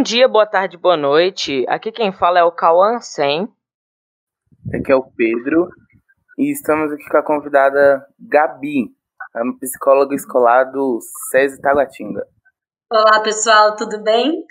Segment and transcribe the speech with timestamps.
[0.00, 1.66] Bom dia, boa tarde, boa noite.
[1.68, 3.46] Aqui quem fala é o Cauã Sen.
[4.74, 5.68] Aqui é o Pedro.
[6.38, 8.86] E estamos aqui com a convidada Gabi,
[9.34, 10.98] a psicóloga escolar do
[11.30, 12.26] SESI Taguatinga.
[12.90, 14.42] Olá, pessoal, tudo bem?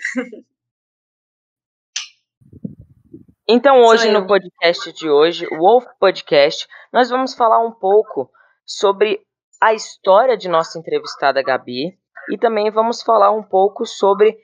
[3.48, 8.30] Então, hoje no podcast de hoje, o Wolf Podcast, nós vamos falar um pouco
[8.64, 9.20] sobre
[9.60, 11.98] a história de nossa entrevistada Gabi
[12.32, 14.38] e também vamos falar um pouco sobre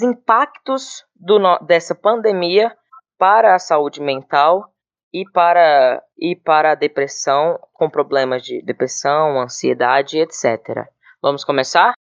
[0.00, 2.76] impactos do, dessa pandemia
[3.18, 4.72] para a saúde mental
[5.12, 10.86] e para, e para a depressão, com problemas de depressão, ansiedade, etc.
[11.20, 11.94] Vamos começar?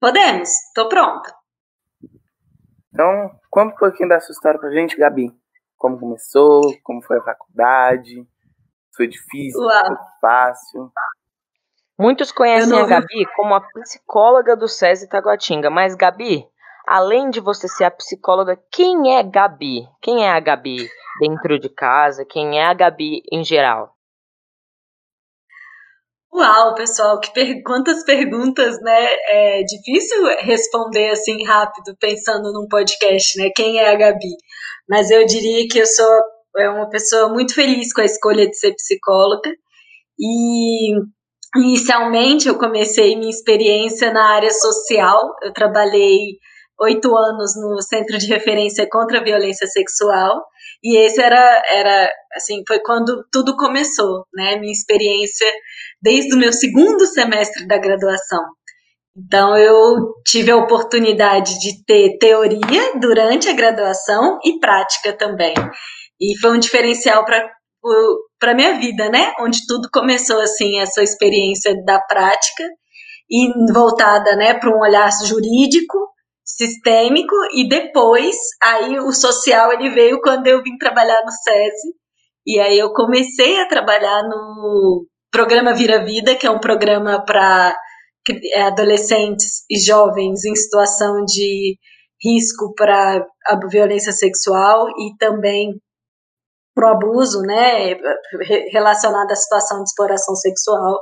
[0.00, 1.34] Podemos, estou pronta.
[2.92, 5.30] Então, conta um pouquinho da sua história pra gente, Gabi.
[5.76, 8.26] Como começou, como foi a faculdade,
[8.96, 9.86] foi difícil, Uau.
[9.86, 10.92] foi fácil.
[11.98, 16.46] Muitos conhecem a Gabi como a psicóloga do SESI Taguatinga, mas Gabi,
[16.86, 19.88] além de você ser a psicóloga, quem é Gabi?
[20.02, 20.88] Quem é a Gabi
[21.20, 22.26] dentro de casa?
[22.28, 23.96] Quem é a Gabi em geral?
[26.34, 29.06] Uau, pessoal, que per quantas perguntas, né?
[29.28, 33.50] É difícil responder assim rápido, pensando num podcast, né?
[33.56, 34.36] Quem é a Gabi?
[34.86, 36.20] Mas eu diria que eu sou
[36.58, 39.50] é uma pessoa muito feliz com a escolha de ser psicóloga
[40.18, 40.94] e
[41.56, 45.34] inicialmente eu comecei minha experiência na área social.
[45.42, 46.38] Eu trabalhei
[46.80, 50.42] oito anos no Centro de Referência contra a Violência Sexual
[50.82, 54.56] e esse era, era assim, foi quando tudo começou, né?
[54.56, 55.46] Minha experiência
[56.02, 58.44] desde o meu segundo semestre da graduação.
[59.16, 65.54] Então, eu tive a oportunidade de ter teoria durante a graduação e prática também.
[66.20, 67.50] E foi um diferencial para
[68.38, 69.32] para minha vida, né?
[69.40, 72.64] Onde tudo começou assim, essa experiência da prática
[73.30, 75.98] e voltada, né, para um olhar jurídico
[76.44, 81.92] sistêmico e depois aí o social ele veio quando eu vim trabalhar no SESI
[82.46, 87.76] e aí eu comecei a trabalhar no programa Vira Vida, que é um programa para
[88.54, 91.76] é, adolescentes e jovens em situação de
[92.22, 95.74] risco para a violência sexual e também
[96.76, 97.96] para o abuso, né,
[98.70, 101.00] relacionado à situação de exploração sexual.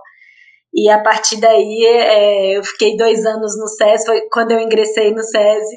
[0.72, 5.12] E a partir daí, é, eu fiquei dois anos no SESI, foi quando eu ingressei
[5.12, 5.76] no SESI,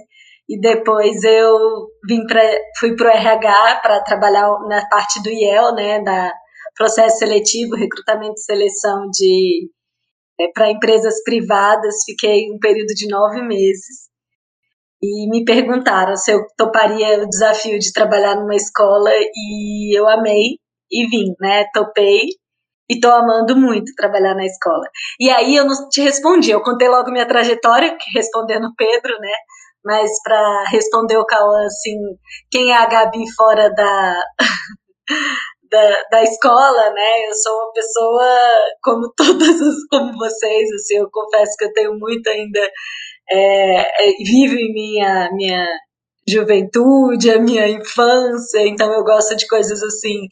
[0.50, 2.42] e depois eu vim pra,
[2.80, 6.32] fui para o RH para trabalhar na parte do IEL, né, da
[6.76, 9.68] processo seletivo, recrutamento e seleção de
[10.40, 11.96] é, para empresas privadas.
[12.06, 14.07] Fiquei um período de nove meses
[15.02, 20.58] e me perguntaram se eu toparia o desafio de trabalhar numa escola e eu amei
[20.92, 21.66] e vim, né?
[21.74, 22.22] Topei
[22.90, 24.86] e tô amando muito trabalhar na escola.
[25.20, 29.34] E aí eu não te respondi, eu contei logo minha trajetória, respondendo Pedro, né?
[29.84, 31.98] Mas para responder o Cauã, assim,
[32.50, 34.22] quem é a Gabi fora da,
[35.72, 37.28] da, da escola, né?
[37.30, 38.26] Eu sou uma pessoa
[38.84, 42.60] como todas as, como vocês, assim, eu confesso que eu tenho muito ainda,
[43.30, 45.68] é, é, vivo em minha, minha
[46.28, 50.28] juventude, a minha infância, então eu gosto de coisas assim,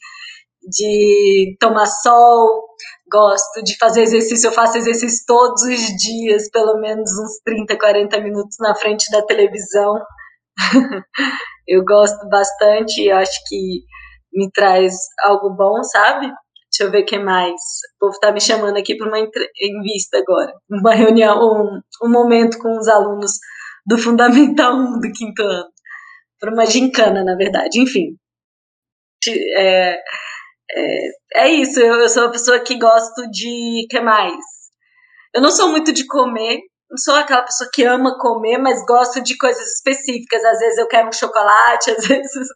[0.69, 2.65] de tomar sol,
[3.11, 8.19] gosto de fazer exercício, eu faço exercício todos os dias, pelo menos uns 30, 40
[8.21, 9.93] minutos na frente da televisão.
[11.67, 13.81] eu gosto bastante, eu acho que
[14.33, 14.93] me traz
[15.23, 16.29] algo bom, sabe?
[16.77, 17.53] Deixa eu ver o que mais.
[17.95, 22.57] O povo tá me chamando aqui para uma entrevista agora, uma reunião, um, um momento
[22.59, 23.31] com os alunos
[23.85, 25.69] do Fundamental 1 do quinto ano.
[26.37, 27.79] Para uma gincana, na verdade.
[27.79, 28.17] Enfim.
[29.57, 30.01] É,
[30.71, 33.87] é, é isso, eu, eu, sou uma pessoa que gosto de.
[33.89, 34.35] que mais?
[35.33, 39.21] Eu não sou muito de comer, não sou aquela pessoa que ama comer, mas gosto
[39.21, 40.43] de coisas específicas.
[40.43, 42.47] Às vezes eu quero um chocolate, às vezes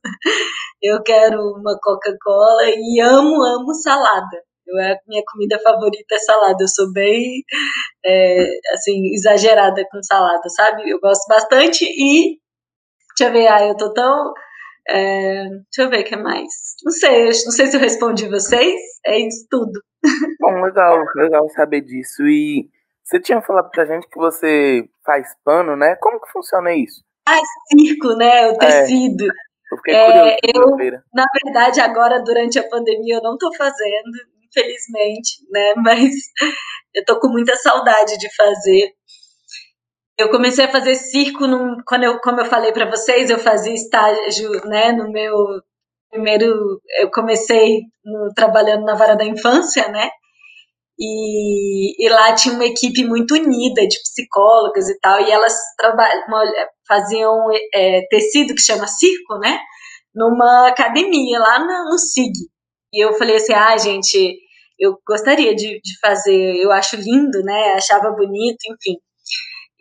[0.82, 4.44] eu quero uma Coca-Cola e amo, amo salada.
[4.68, 6.64] Eu, a minha comida favorita é salada.
[6.64, 7.44] Eu sou bem,
[8.06, 10.90] é, assim, exagerada com salada, sabe?
[10.90, 12.38] Eu gosto bastante e,
[13.18, 14.34] deixa eu ver, ah, eu tô tão
[14.90, 16.52] é, deixa eu ver o que mais.
[16.84, 18.80] Não sei, não sei se eu respondi vocês.
[19.06, 19.80] É isso tudo.
[20.40, 22.24] Bom, legal, legal saber disso.
[22.28, 22.68] E
[23.10, 25.96] você tinha falado pra gente que você faz pano, né?
[25.96, 27.04] Como que funciona isso?
[27.28, 27.40] Ah,
[27.72, 28.48] circo, né?
[28.50, 28.58] O é.
[28.58, 29.26] tecido.
[29.26, 30.78] É, eu fiquei é, eu,
[31.14, 34.12] na verdade, agora, durante a pandemia, eu não tô fazendo,
[34.44, 35.74] infelizmente, né?
[35.84, 36.14] Mas
[36.94, 38.94] eu tô com muita saudade de fazer.
[40.16, 43.74] Eu comecei a fazer circo num, quando eu, como eu falei para vocês, eu fazia
[43.74, 45.34] estágio, né, no meu
[46.12, 50.10] primeiro, eu comecei no, trabalhando na vara da infância, né?
[51.00, 55.56] E, e, lá tinha uma equipe muito unida de psicólogas e tal, e elas
[56.86, 59.60] faziam é, tecido que chama circo, né?
[60.14, 62.34] Numa academia lá no, no SIG.
[62.94, 64.38] E eu falei assim: ah, gente,
[64.78, 67.74] eu gostaria de, de fazer, eu acho lindo, né?
[67.74, 68.98] Achava bonito, enfim.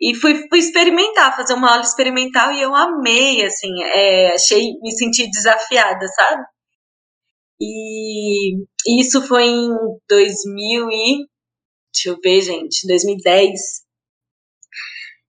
[0.01, 4.91] E fui, fui experimentar, fazer uma aula experimental e eu amei, assim, é, achei, me
[4.91, 6.43] senti desafiada, sabe?
[7.61, 8.63] E
[9.01, 9.69] isso foi em
[10.09, 11.27] 2000 e,
[11.93, 13.59] deixa eu ver, gente, 2010.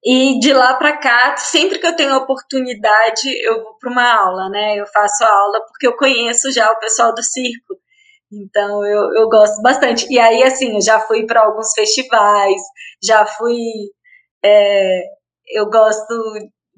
[0.04, 4.48] E de lá para cá, sempre que eu tenho oportunidade, eu vou para uma aula,
[4.48, 4.76] né?
[4.76, 7.76] Eu faço a aula porque eu conheço já o pessoal do circo.
[8.32, 10.06] Então eu, eu gosto bastante.
[10.10, 12.60] E aí, assim, eu já fui para alguns festivais,
[13.02, 13.58] já fui.
[14.44, 15.02] É,
[15.54, 16.14] eu gosto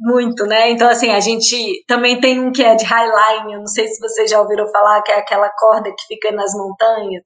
[0.02, 0.70] muito, né?
[0.70, 4.00] Então, assim, a gente também tem um que é de highline, eu não sei se
[4.00, 7.22] vocês já ouviram falar, que é aquela corda que fica nas montanhas,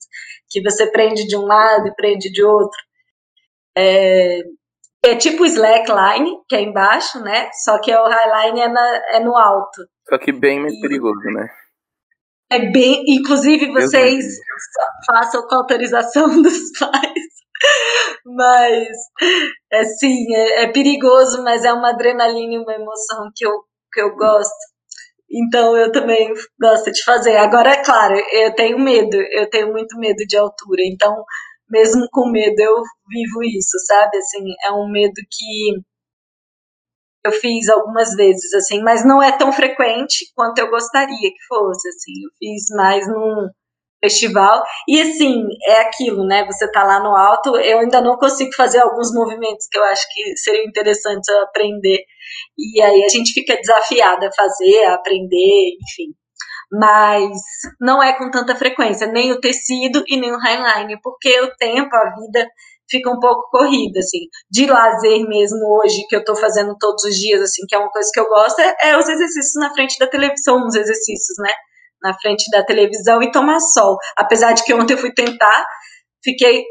[0.50, 2.78] que você prende de um lado e prende de outro.
[3.76, 4.40] É,
[5.02, 7.48] é tipo slackline, que é embaixo, né?
[7.64, 9.82] Só que o highline é, na, é no alto.
[10.08, 11.48] Só que bem mais e, perigoso, né?
[12.50, 13.04] É bem.
[13.08, 14.24] Inclusive, vocês
[15.06, 17.26] façam com autorização dos pais.
[18.24, 18.88] Mas,
[19.72, 23.52] é sim, é, é, perigoso, mas é uma adrenalina e uma emoção que eu,
[23.92, 24.54] que eu gosto.
[25.30, 27.36] Então, eu também gosto de fazer.
[27.36, 30.82] Agora, é claro, eu tenho medo, eu tenho muito medo de altura.
[30.84, 31.14] Então,
[31.70, 32.76] mesmo com medo, eu
[33.08, 34.18] vivo isso, sabe?
[34.18, 35.80] Assim, é um medo que
[37.24, 41.88] eu fiz algumas vezes, assim, mas não é tão frequente quanto eu gostaria que fosse,
[41.88, 42.12] assim.
[42.24, 43.48] Eu fiz mais num
[44.02, 44.62] festival.
[44.88, 46.44] E assim, é aquilo, né?
[46.46, 50.06] Você tá lá no alto, eu ainda não consigo fazer alguns movimentos que eu acho
[50.12, 52.00] que seriam interessantes aprender.
[52.58, 56.12] E aí a gente fica desafiada a fazer, a aprender, enfim.
[56.72, 57.30] Mas
[57.80, 61.94] não é com tanta frequência, nem o tecido e nem o highline, porque o tempo,
[61.94, 62.48] a vida
[62.90, 64.26] fica um pouco corrida, assim.
[64.50, 67.90] De lazer mesmo hoje, que eu tô fazendo todos os dias, assim, que é uma
[67.90, 71.50] coisa que eu gosto, é, é os exercícios na frente da televisão, os exercícios, né?
[72.02, 73.96] Na frente da televisão e tomar sol.
[74.16, 75.66] Apesar de que ontem eu fui tentar,
[76.22, 76.64] fiquei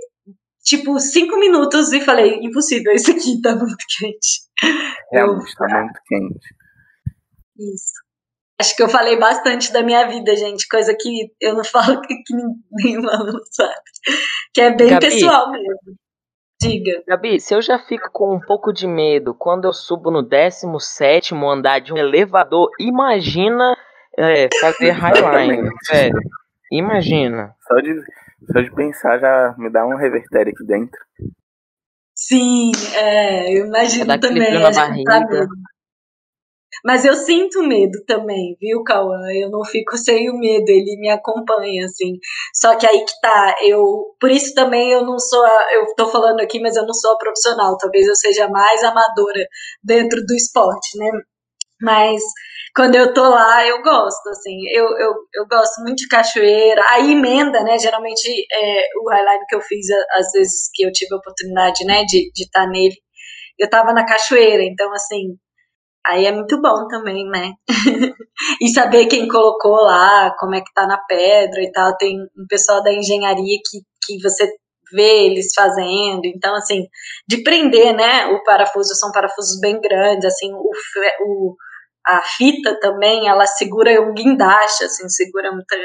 [0.64, 4.42] tipo cinco minutos e falei, impossível, isso aqui tá muito quente.
[5.12, 6.56] Realmente eu, tá muito quente.
[7.58, 8.06] Isso.
[8.60, 12.16] Acho que eu falei bastante da minha vida, gente, coisa que eu não falo que,
[12.24, 12.34] que
[12.72, 13.74] nenhum aluno sabe.
[14.54, 15.98] Que é bem Gabi, pessoal mesmo.
[16.62, 17.04] Diga.
[17.06, 21.36] Gabi, se eu já fico com um pouco de medo quando eu subo no 17
[21.36, 23.78] andar de um elevador, imagina
[24.18, 25.70] é, fazer highline.
[25.84, 26.20] sério.
[26.72, 27.56] Imagina.
[27.68, 28.02] Só de,
[28.52, 31.00] só de pensar já me dá um revertério aqui dentro.
[32.14, 34.60] Sim, é, eu imagino também.
[34.60, 35.48] Na barriga.
[36.84, 39.20] Mas eu sinto medo também, viu, Cauã?
[39.34, 42.20] Eu não fico sem o medo, ele me acompanha, assim.
[42.54, 44.16] Só que aí que tá, eu.
[44.20, 45.44] Por isso também eu não sou.
[45.44, 47.76] A, eu tô falando aqui, mas eu não sou a profissional.
[47.78, 49.48] Talvez eu seja mais amadora
[49.84, 51.10] dentro do esporte, né?
[51.82, 52.22] Mas
[52.76, 56.84] quando eu tô lá, eu gosto, assim, eu, eu, eu gosto muito de cachoeira.
[56.90, 57.78] Aí emenda, né?
[57.78, 59.86] Geralmente é, o highlight que eu fiz,
[60.18, 62.96] às vezes que eu tive a oportunidade, né, de estar tá nele,
[63.60, 65.38] eu tava na cachoeira, então assim,
[66.06, 67.54] Aí é muito bom também, né?
[68.62, 71.98] e saber quem colocou lá, como é que tá na pedra e tal.
[71.98, 74.48] Tem um pessoal da engenharia que, que você
[74.94, 76.22] vê eles fazendo.
[76.26, 76.84] Então, assim,
[77.28, 78.28] de prender, né?
[78.28, 80.70] O parafuso são parafusos bem grandes, assim, o,
[81.24, 81.56] o
[82.08, 85.76] a fita também, ela segura um guindaste, assim, segura muita.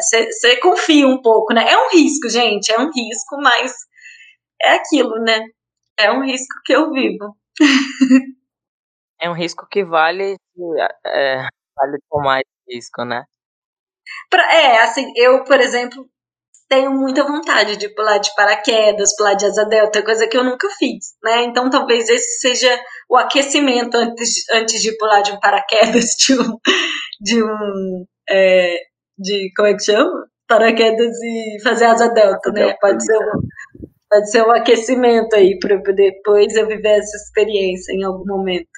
[0.00, 1.70] Você é, confia um pouco, né?
[1.70, 3.74] É um risco, gente, é um risco, mas
[4.62, 5.40] é aquilo, né?
[5.96, 7.36] É um risco que eu vivo.
[9.20, 10.36] é um risco que vale,
[11.06, 11.36] é,
[11.76, 13.24] vale tomar esse risco, né?
[14.28, 16.06] Pra, é, assim, eu, por exemplo,
[16.68, 20.68] tenho muita vontade de pular de paraquedas, pular de asa delta, coisa que eu nunca
[20.78, 21.44] fiz, né?
[21.44, 26.58] Então talvez esse seja o aquecimento antes, antes de pular de um paraquedas, de um,
[27.20, 28.76] de um é,
[29.18, 30.26] de, como é que chama?
[30.48, 32.74] Paraquedas e fazer asa delta, né?
[32.80, 33.40] Pode ser um,
[34.10, 38.68] pode ser um aquecimento aí para depois eu viver essa experiência em algum momento.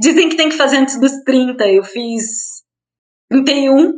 [0.00, 1.66] Dizem que tem que fazer antes dos 30.
[1.68, 2.62] Eu fiz
[3.30, 3.92] 31.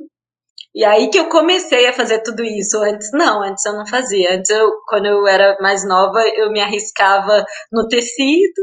[0.75, 2.79] E aí que eu comecei a fazer tudo isso.
[2.79, 4.35] Antes não, antes eu não fazia.
[4.35, 8.63] Antes eu, quando eu era mais nova, eu me arriscava no tecido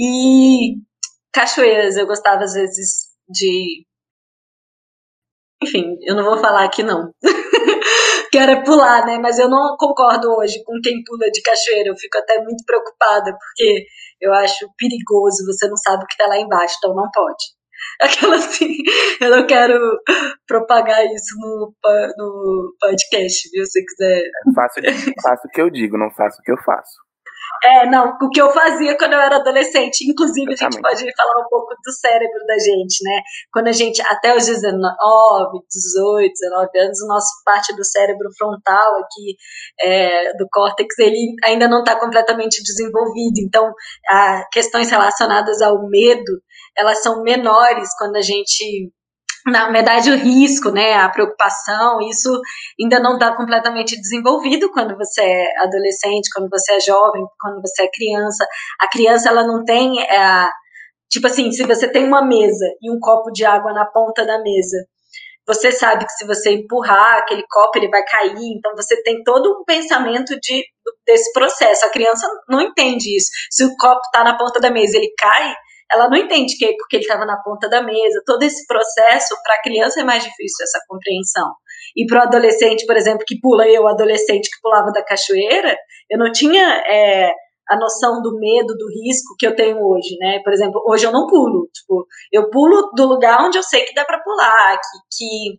[0.00, 0.76] e
[1.32, 1.96] cachoeiras.
[1.96, 3.84] Eu gostava às vezes de
[5.62, 7.12] enfim, eu não vou falar aqui não.
[8.32, 9.18] Quero pular, né?
[9.18, 11.90] Mas eu não concordo hoje com quem pula de cachoeira.
[11.90, 13.84] Eu fico até muito preocupada, porque
[14.20, 17.44] eu acho perigoso, você não sabe o que está lá embaixo, então não pode.
[18.00, 18.74] Aquela assim,
[19.20, 19.78] eu não quero
[20.46, 21.74] propagar isso no,
[22.16, 23.66] no podcast, viu?
[23.66, 24.22] Se quiser.
[24.54, 24.80] Faço,
[25.22, 27.09] faço o que eu digo, não faço o que eu faço.
[27.62, 30.08] É, não, o que eu fazia quando eu era adolescente.
[30.08, 33.20] Inclusive, a gente pode falar um pouco do cérebro da gente, né?
[33.52, 34.70] Quando a gente, até os 19,
[35.70, 39.36] 18, 19 anos, o nosso parte do cérebro frontal aqui,
[39.80, 43.38] é, do córtex, ele ainda não está completamente desenvolvido.
[43.44, 43.72] Então,
[44.52, 46.40] questões relacionadas ao medo,
[46.76, 48.90] elas são menores quando a gente
[49.50, 52.30] na verdade, o risco, né, a preocupação, isso
[52.80, 57.82] ainda não está completamente desenvolvido quando você é adolescente, quando você é jovem, quando você
[57.82, 58.46] é criança.
[58.80, 60.48] A criança, ela não tem, é,
[61.10, 64.40] tipo assim, se você tem uma mesa e um copo de água na ponta da
[64.42, 64.78] mesa,
[65.46, 69.50] você sabe que se você empurrar aquele copo, ele vai cair, então você tem todo
[69.50, 70.64] um pensamento de,
[71.04, 71.84] desse processo.
[71.84, 73.30] A criança não entende isso.
[73.50, 75.54] Se o copo está na ponta da mesa ele cai,
[75.92, 78.22] ela não entende que porque ele estava na ponta da mesa.
[78.24, 81.52] Todo esse processo, para a criança é mais difícil essa compreensão.
[81.96, 85.76] E para o adolescente, por exemplo, que pula eu, adolescente que pulava da cachoeira,
[86.08, 87.32] eu não tinha é,
[87.68, 90.40] a noção do medo, do risco que eu tenho hoje, né?
[90.44, 91.68] Por exemplo, hoje eu não pulo.
[91.72, 95.58] Tipo, eu pulo do lugar onde eu sei que dá para pular, que, que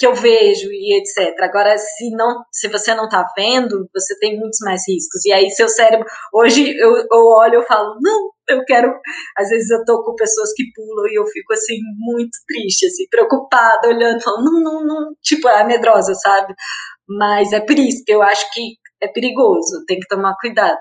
[0.00, 1.38] que eu vejo e etc.
[1.42, 5.26] Agora, se não, se você não está vendo, você tem muitos mais riscos.
[5.26, 8.92] E aí seu cérebro, hoje eu, eu olho e falo, não, eu quero.
[9.36, 13.04] Às vezes eu tô com pessoas que pulam e eu fico assim muito triste, assim,
[13.10, 16.54] preocupada, olhando, falando, não, não, não, tipo, é medrosa, sabe?
[17.08, 20.78] Mas é por isso que eu acho que é perigoso, tem que tomar cuidado.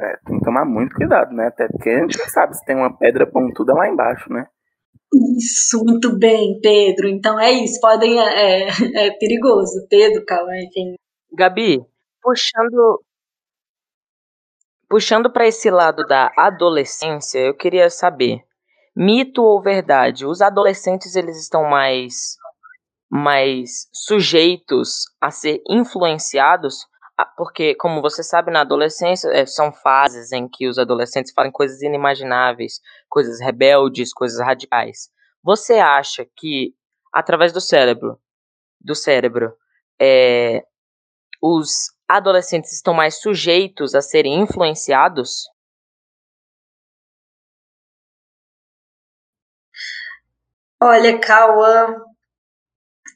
[0.00, 1.46] É, tem que tomar muito cuidado, né?
[1.46, 4.46] Até porque a gente sabe se tem uma pedra pontuda lá embaixo, né?
[5.38, 7.08] Isso, muito bem, Pedro.
[7.08, 8.20] Então é isso, podem.
[8.20, 9.86] É, é, é perigoso.
[9.88, 10.94] Pedro, calma, enfim.
[11.32, 11.80] Gabi,
[12.22, 13.00] puxando.
[14.88, 18.44] Puxando para esse lado da adolescência, eu queria saber,
[18.94, 20.24] mito ou verdade?
[20.24, 22.36] Os adolescentes eles estão mais
[23.08, 26.86] mais sujeitos a ser influenciados
[27.18, 31.50] ah, porque, como você sabe, na adolescência é, são fases em que os adolescentes fazem
[31.50, 32.78] coisas inimagináveis,
[33.08, 35.08] coisas rebeldes, coisas radicais.
[35.42, 36.74] Você acha que,
[37.10, 38.20] através do cérebro,
[38.78, 39.56] do cérebro,
[39.98, 40.62] é,
[41.40, 45.44] os adolescentes estão mais sujeitos a serem influenciados?
[50.80, 51.96] Olha, Cauã,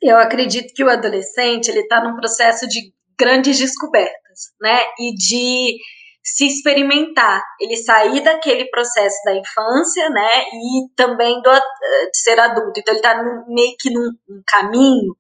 [0.02, 4.80] eu acredito que o adolescente ele está num processo de grandes descobertas, né?
[4.99, 5.76] E de
[6.23, 10.44] se experimentar, ele sair daquele processo da infância, né?
[10.52, 12.80] E também do, de ser adulto.
[12.80, 15.14] Então ele está meio que num, num caminho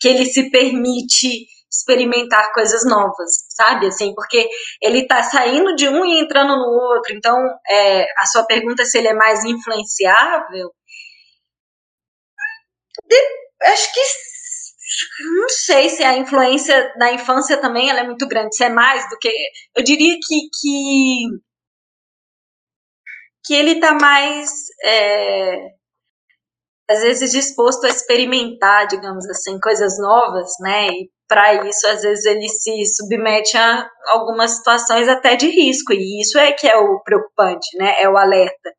[0.00, 3.86] que ele se permite experimentar coisas novas, sabe?
[3.86, 4.48] Assim, porque
[4.80, 7.14] ele tá saindo de um e entrando no outro.
[7.14, 7.36] Então,
[7.68, 10.70] é, a sua pergunta se ele é mais influenciável,
[13.08, 13.16] de,
[13.62, 14.00] acho que
[15.40, 19.08] não sei se a influência na infância também ela é muito grande, se é mais
[19.08, 19.30] do que.
[19.74, 21.24] Eu diria que, que,
[23.44, 24.50] que ele está mais.
[24.84, 25.82] É,
[26.90, 30.88] às vezes disposto a experimentar, digamos assim, coisas novas, né?
[30.88, 36.20] E para isso, às vezes, ele se submete a algumas situações até de risco, e
[36.20, 37.94] isso é que é o preocupante, né?
[38.02, 38.70] É o alerta.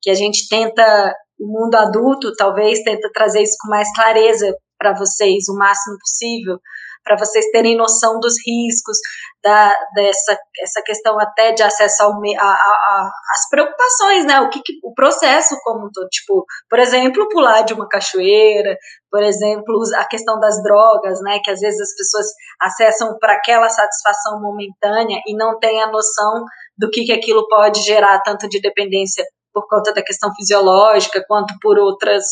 [0.00, 4.94] Que a gente tenta, o mundo adulto, talvez, tenta trazer isso com mais clareza para
[4.96, 6.58] vocês o máximo possível,
[7.04, 8.98] para vocês terem noção dos riscos,
[9.42, 14.40] da, dessa essa questão até de acesso ao, a, a, a, as preocupações, né?
[14.40, 18.76] O que, que, o processo como todo, tipo, por exemplo, pular de uma cachoeira,
[19.10, 21.38] por exemplo, a questão das drogas, né?
[21.42, 22.26] Que às vezes as pessoas
[22.60, 26.44] acessam para aquela satisfação momentânea e não têm a noção
[26.76, 31.54] do que, que aquilo pode gerar, tanto de dependência por conta da questão fisiológica, quanto
[31.60, 32.24] por outras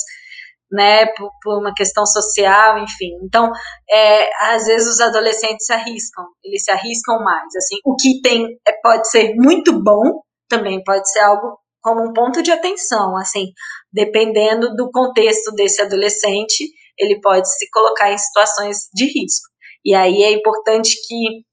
[0.70, 3.12] né, por, por, uma questão social, enfim.
[3.22, 3.50] Então,
[3.88, 7.54] é, às vezes os adolescentes se arriscam, eles se arriscam mais.
[7.56, 12.12] Assim, o que tem é, pode ser muito bom, também pode ser algo como um
[12.12, 13.46] ponto de atenção, assim,
[13.92, 16.68] dependendo do contexto desse adolescente,
[16.98, 19.48] ele pode se colocar em situações de risco.
[19.84, 21.44] E aí é importante que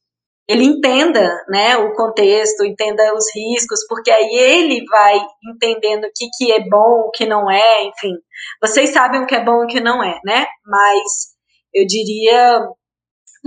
[0.48, 5.20] ele entenda né, o contexto, entenda os riscos, porque aí ele vai
[5.54, 8.14] entendendo o que, que é bom, o que não é, enfim.
[8.62, 10.46] Vocês sabem o que é bom e o que não é, né?
[10.66, 11.34] Mas
[11.74, 12.68] eu diria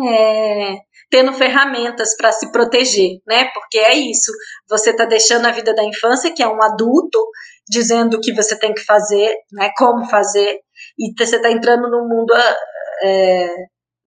[0.09, 0.77] é,
[1.11, 3.51] tendo ferramentas para se proteger, né?
[3.53, 4.33] Porque é isso.
[4.69, 7.19] Você está deixando a vida da infância, que é um adulto,
[7.69, 9.71] dizendo o que você tem que fazer, né?
[9.77, 10.61] Como fazer,
[10.99, 12.33] e você está entrando no mundo
[13.03, 13.49] é,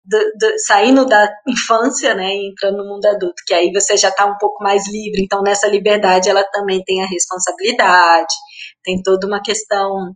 [0.08, 4.08] do, do, saindo da infância, né, e entrando no mundo adulto, que aí você já
[4.08, 5.22] está um pouco mais livre.
[5.22, 8.34] Então, nessa liberdade, ela também tem a responsabilidade,
[8.82, 10.14] tem toda uma questão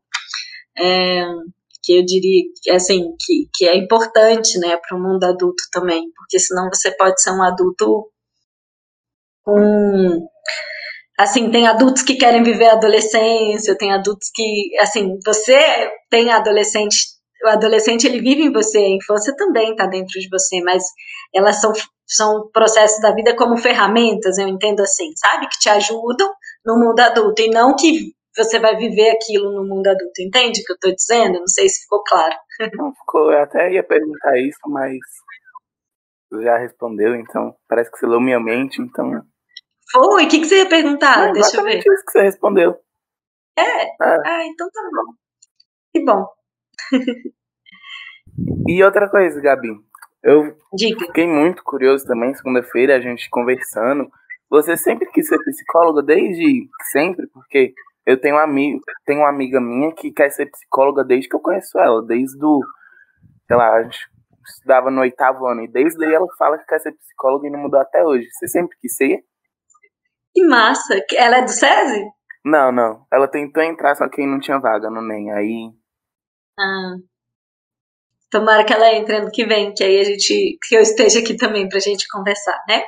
[0.78, 1.24] é,
[1.82, 6.38] que eu diria assim que, que é importante né para o mundo adulto também porque
[6.38, 8.08] senão você pode ser um adulto
[9.44, 10.26] com
[11.18, 17.11] assim tem adultos que querem viver a adolescência tem adultos que assim você tem adolescente
[17.44, 20.84] o adolescente ele vive em você a infância também está dentro de você mas
[21.34, 21.72] elas são
[22.06, 26.30] são processos da vida como ferramentas eu entendo assim sabe que te ajudam
[26.64, 30.22] no mundo adulto e não que você vai viver aquilo no mundo adulto.
[30.22, 31.38] Entende o que eu estou dizendo?
[31.38, 32.34] Não sei se ficou claro.
[32.74, 34.96] Não ficou, eu até ia perguntar isso, mas
[36.42, 39.22] já respondeu, então parece que você leu minha mente, então.
[39.90, 40.24] Foi?
[40.24, 41.26] O que, que você ia perguntar?
[41.26, 41.78] Não, Deixa eu ver.
[41.78, 42.78] isso que você respondeu.
[43.58, 43.84] É?
[43.84, 43.90] é?
[44.00, 45.12] Ah, então tá bom.
[45.92, 46.26] Que bom.
[48.66, 49.68] E outra coisa, Gabi.
[50.22, 51.06] Eu Diga.
[51.06, 54.10] fiquei muito curioso também, segunda-feira, a gente conversando.
[54.48, 57.26] Você sempre quis ser psicóloga desde sempre?
[57.28, 57.74] Porque
[58.06, 61.40] eu tenho, um amigo, tenho uma amiga minha que quer ser psicóloga desde que eu
[61.40, 62.60] conheço ela, desde o.
[63.46, 63.98] Sei lá, a gente
[64.46, 67.60] estudava no oitavo ano, e desde aí ela fala que quer ser psicóloga e não
[67.60, 68.28] mudou até hoje.
[68.30, 69.24] Você sempre quis ser?
[70.34, 70.94] Que massa!
[71.14, 72.04] Ela é do SESI?
[72.44, 73.06] Não, não.
[73.12, 75.32] Ela tentou entrar, só que não tinha vaga no NEM.
[75.32, 75.70] Aí.
[76.58, 76.96] Ah.
[78.30, 80.58] Tomara que ela entre ano que vem, que aí a gente.
[80.68, 82.82] que eu esteja aqui também pra gente conversar, né?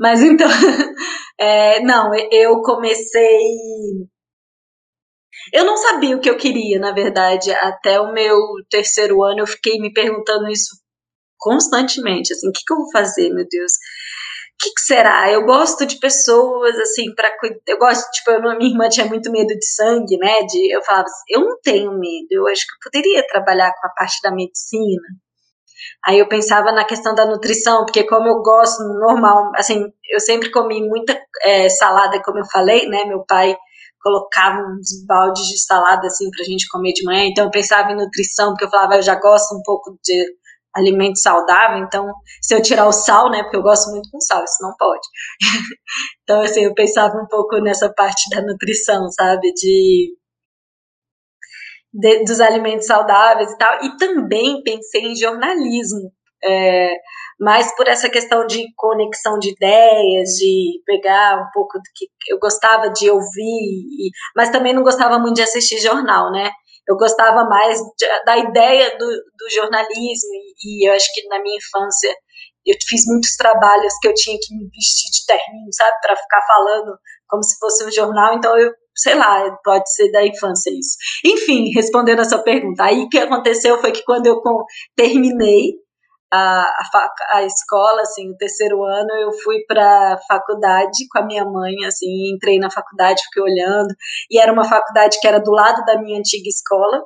[0.00, 0.48] Mas então.
[1.38, 4.08] é, não, eu comecei
[5.52, 7.52] eu não sabia o que eu queria, na verdade.
[7.52, 8.38] Até o meu
[8.70, 10.76] terceiro ano eu fiquei me perguntando isso
[11.38, 13.72] constantemente, assim, o que, que eu vou fazer, meu Deus?
[14.58, 15.30] Que, que, será?
[15.30, 17.30] Eu gosto de pessoas, assim, para
[17.66, 20.40] Eu gosto, tipo, eu, minha irmã tinha muito medo de sangue, né?
[20.42, 23.86] De, eu falava assim, eu não tenho medo, eu acho que eu poderia trabalhar com
[23.86, 25.02] a parte da medicina.
[26.06, 30.50] Aí eu pensava na questão da nutrição, porque como eu gosto normal, assim, eu sempre
[30.50, 33.04] comi muita é, salada, como eu falei, né?
[33.04, 33.56] Meu pai
[34.00, 37.26] colocava uns baldes de salada assim pra gente comer de manhã.
[37.26, 40.26] Então eu pensava em nutrição, porque eu falava, eu já gosto um pouco de
[40.76, 42.12] alimento saudável, então
[42.42, 45.06] se eu tirar o sal, né, porque eu gosto muito com sal, isso não pode.
[46.22, 50.14] então assim, eu pensava um pouco nessa parte da nutrição, sabe, de,
[51.92, 56.12] de dos alimentos saudáveis e tal, e também pensei em jornalismo,
[56.44, 56.94] é,
[57.40, 62.38] mais por essa questão de conexão de ideias, de pegar um pouco do que eu
[62.38, 66.50] gostava de ouvir, mas também não gostava muito de assistir jornal, né?
[66.88, 67.80] Eu gostava mais
[68.24, 72.14] da ideia do, do jornalismo, e, e eu acho que na minha infância
[72.66, 76.42] eu fiz muitos trabalhos que eu tinha que me vestir de terninho, sabe, para ficar
[76.46, 80.96] falando como se fosse um jornal, então eu, sei lá, pode ser da infância isso.
[81.24, 84.40] Enfim, respondendo a sua pergunta, aí o que aconteceu foi que quando eu
[84.96, 85.74] terminei
[86.36, 86.62] a,
[86.94, 91.74] a, a, escola, assim, o terceiro ano, eu fui para faculdade com a minha mãe,
[91.86, 93.94] assim, entrei na faculdade, fiquei olhando,
[94.30, 97.02] e era uma faculdade que era do lado da minha antiga escola,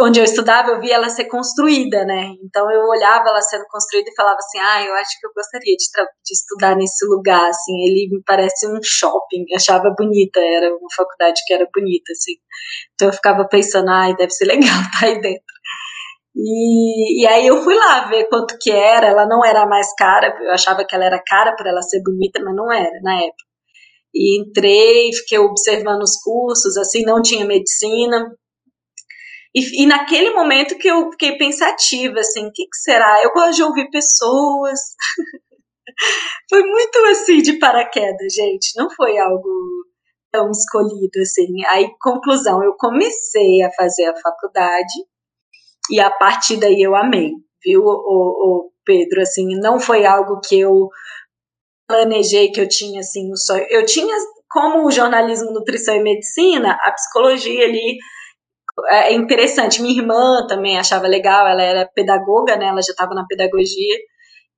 [0.00, 2.32] onde eu estudava, eu via ela ser construída, né?
[2.44, 5.74] Então eu olhava ela sendo construída e falava assim: "Ah, eu acho que eu gostaria
[5.76, 5.84] de,
[6.24, 9.44] de estudar nesse lugar, assim, ele me parece um shopping".
[9.48, 12.34] Eu achava bonita, era uma faculdade que era bonita, assim.
[12.94, 15.57] Então eu ficava pensando: "Ai, deve ser legal estar aí dentro".
[16.40, 20.38] E, e aí eu fui lá ver quanto que era, ela não era mais cara,
[20.40, 23.44] eu achava que ela era cara por ela ser bonita, mas não era na época.
[24.14, 28.32] E entrei, fiquei observando os cursos, assim, não tinha medicina.
[29.52, 33.20] E, e naquele momento que eu fiquei pensativa, assim, o que, que será?
[33.22, 34.78] Eu gosto de ouvir pessoas.
[36.48, 39.48] foi muito assim de paraquedas, gente, não foi algo
[40.30, 41.64] tão escolhido assim.
[41.66, 44.94] Aí, conclusão, eu comecei a fazer a faculdade
[45.90, 47.32] e a partir daí eu amei,
[47.64, 50.88] viu, o, o Pedro, assim, não foi algo que eu
[51.88, 54.14] planejei que eu tinha, assim, um sonho, eu tinha,
[54.50, 57.98] como o jornalismo, nutrição e medicina, a psicologia ali
[58.90, 63.26] é interessante, minha irmã também achava legal, ela era pedagoga, né, ela já estava na
[63.26, 63.96] pedagogia,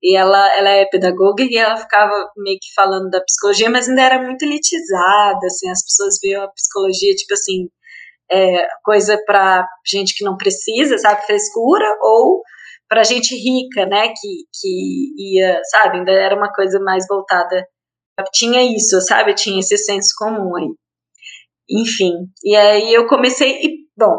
[0.03, 4.01] e ela, ela é pedagoga e ela ficava meio que falando da psicologia, mas ainda
[4.01, 7.67] era muito elitizada, assim, as pessoas viam a psicologia, tipo assim,
[8.31, 12.41] é, coisa para gente que não precisa, sabe, frescura, ou
[12.87, 17.65] para gente rica, né, que, que ia, sabe, ainda era uma coisa mais voltada,
[18.33, 20.67] tinha isso, sabe, tinha esse senso comum aí.
[21.69, 22.11] Enfim,
[22.43, 24.17] e aí eu comecei, e, bom,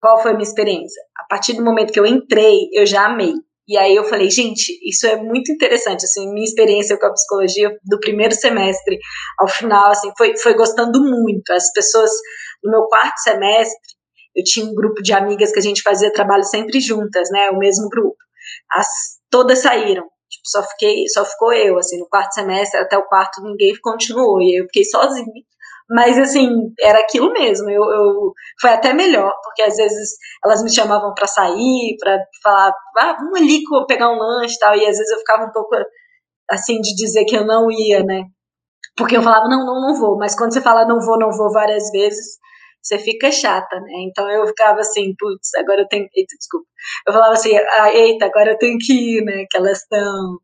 [0.00, 1.00] qual foi a minha experiência?
[1.16, 3.34] A partir do momento que eu entrei, eu já amei.
[3.68, 7.70] E aí eu falei, gente, isso é muito interessante, assim, minha experiência com a psicologia
[7.84, 8.98] do primeiro semestre
[9.38, 11.50] ao final, assim, foi, foi gostando muito.
[11.52, 12.10] As pessoas,
[12.62, 13.78] no meu quarto semestre,
[14.34, 17.58] eu tinha um grupo de amigas que a gente fazia trabalho sempre juntas, né, o
[17.58, 18.16] mesmo grupo.
[18.72, 18.88] As,
[19.30, 23.42] todas saíram, tipo, só fiquei, só ficou eu, assim, no quarto semestre, até o quarto
[23.42, 25.42] ninguém continuou, e eu fiquei sozinha
[25.90, 26.48] Mas, assim,
[26.80, 27.68] era aquilo mesmo.
[27.70, 30.10] Eu, eu, foi até melhor, porque às vezes
[30.44, 34.74] elas me chamavam para sair, para falar, ah, vamos ali pegar um lanche e tal.
[34.74, 35.76] E às vezes eu ficava um pouco,
[36.50, 38.24] assim, de dizer que eu não ia, né?
[38.96, 40.18] Porque eu falava, não, não, não vou.
[40.18, 42.38] Mas quando você fala não vou, não vou várias vezes,
[42.82, 43.92] você fica chata, né?
[44.08, 46.04] Então eu ficava assim, putz, agora eu tenho.
[46.14, 46.66] Eita, desculpa.
[47.06, 49.44] Eu falava assim, ah, eita, agora eu tenho que ir, né?
[49.50, 50.38] Que elas estão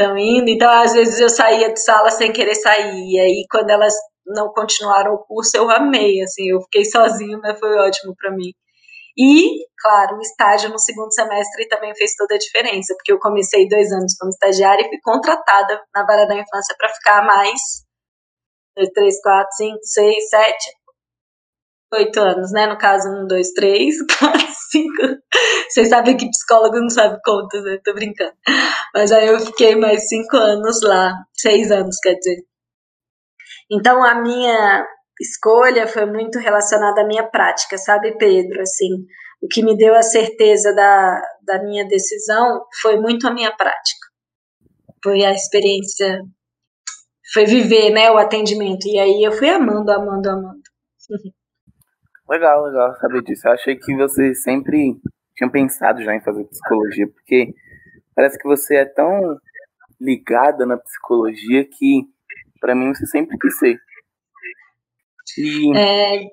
[0.00, 0.48] estão indo.
[0.48, 2.94] Então, às vezes eu saía de sala sem querer sair.
[2.94, 3.94] E aí, quando elas
[4.34, 8.52] não continuaram o curso, eu amei, assim, eu fiquei sozinha, mas foi ótimo para mim.
[9.16, 13.68] E, claro, o estágio no segundo semestre também fez toda a diferença, porque eu comecei
[13.68, 17.60] dois anos como estagiária e fui contratada na Vara da Infância para ficar mais
[18.76, 20.70] dois, três, quatro, cinco, seis, sete,
[21.92, 22.66] oito anos, né?
[22.66, 25.02] No caso, um, dois, três, quatro, cinco.
[25.68, 27.78] Vocês sabem que psicólogo não sabe contas, né?
[27.84, 28.32] Tô brincando.
[28.94, 32.49] Mas aí eu fiquei mais cinco anos lá, seis anos, quer dizer.
[33.70, 34.86] Então a minha
[35.20, 38.60] escolha foi muito relacionada à minha prática, sabe, Pedro?
[38.62, 39.06] Assim,
[39.40, 44.08] o que me deu a certeza da, da minha decisão foi muito a minha prática.
[45.02, 46.20] Foi a experiência,
[47.32, 48.86] foi viver, né, o atendimento.
[48.86, 50.60] E aí eu fui amando, amando, amando.
[52.28, 53.48] Legal, legal saber disso.
[53.48, 54.94] Eu achei que você sempre
[55.34, 57.52] tinha pensado já em fazer psicologia, porque
[58.14, 59.36] parece que você é tão
[60.00, 62.04] ligada na psicologia que
[62.60, 63.78] para mim você sempre quis ser.
[65.38, 65.76] E...
[65.76, 66.24] É...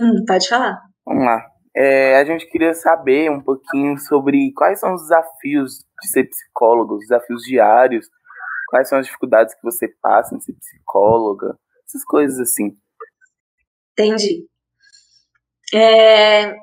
[0.00, 0.80] Hum, pode falar.
[1.04, 1.44] Vamos lá.
[1.74, 6.94] É, a gente queria saber um pouquinho sobre quais são os desafios de ser psicólogo,
[6.94, 8.06] os desafios diários,
[8.68, 12.76] quais são as dificuldades que você passa em ser psicóloga, essas coisas assim.
[13.92, 14.46] Entendi.
[15.72, 16.56] É,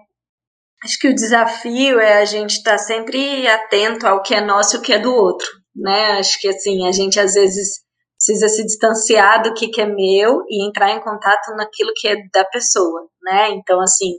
[0.84, 4.76] acho que o desafio é a gente estar tá sempre atento ao que é nosso
[4.76, 6.18] e o que é do outro, né?
[6.20, 7.87] Acho que assim, a gente às vezes
[8.28, 12.16] precisa se distanciar do que, que é meu e entrar em contato naquilo que é
[12.34, 13.50] da pessoa, né?
[13.52, 14.18] Então, assim,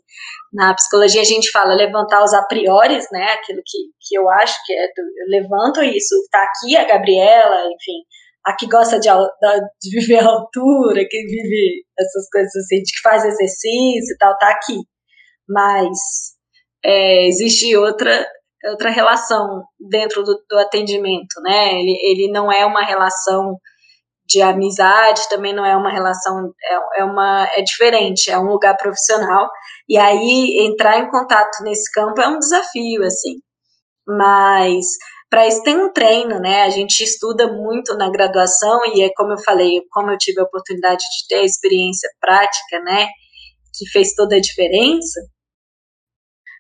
[0.53, 3.33] na psicologia a gente fala levantar os a priori, né?
[3.33, 7.67] Aquilo que, que eu acho que é, do, eu levanto isso, tá aqui a Gabriela,
[7.67, 8.03] enfim,
[8.47, 13.03] a que gosta de, de viver a altura, que vive essas coisas assim, de que
[13.03, 14.79] faz exercício e tal, tá aqui.
[15.47, 15.99] Mas
[16.83, 18.27] é, existe outra
[18.71, 21.75] outra relação dentro do, do atendimento, né?
[21.75, 23.57] Ele, ele não é uma relação
[24.29, 28.77] de amizade, também não é uma relação, é, é, uma, é diferente, é um lugar
[28.77, 29.49] profissional,
[29.89, 33.37] e aí entrar em contato nesse campo é um desafio, assim,
[34.07, 34.85] mas
[35.31, 39.33] para isso tem um treino, né, a gente estuda muito na graduação, e é como
[39.33, 43.09] eu falei, como eu tive a oportunidade de ter a experiência prática, né,
[43.75, 45.21] que fez toda a diferença,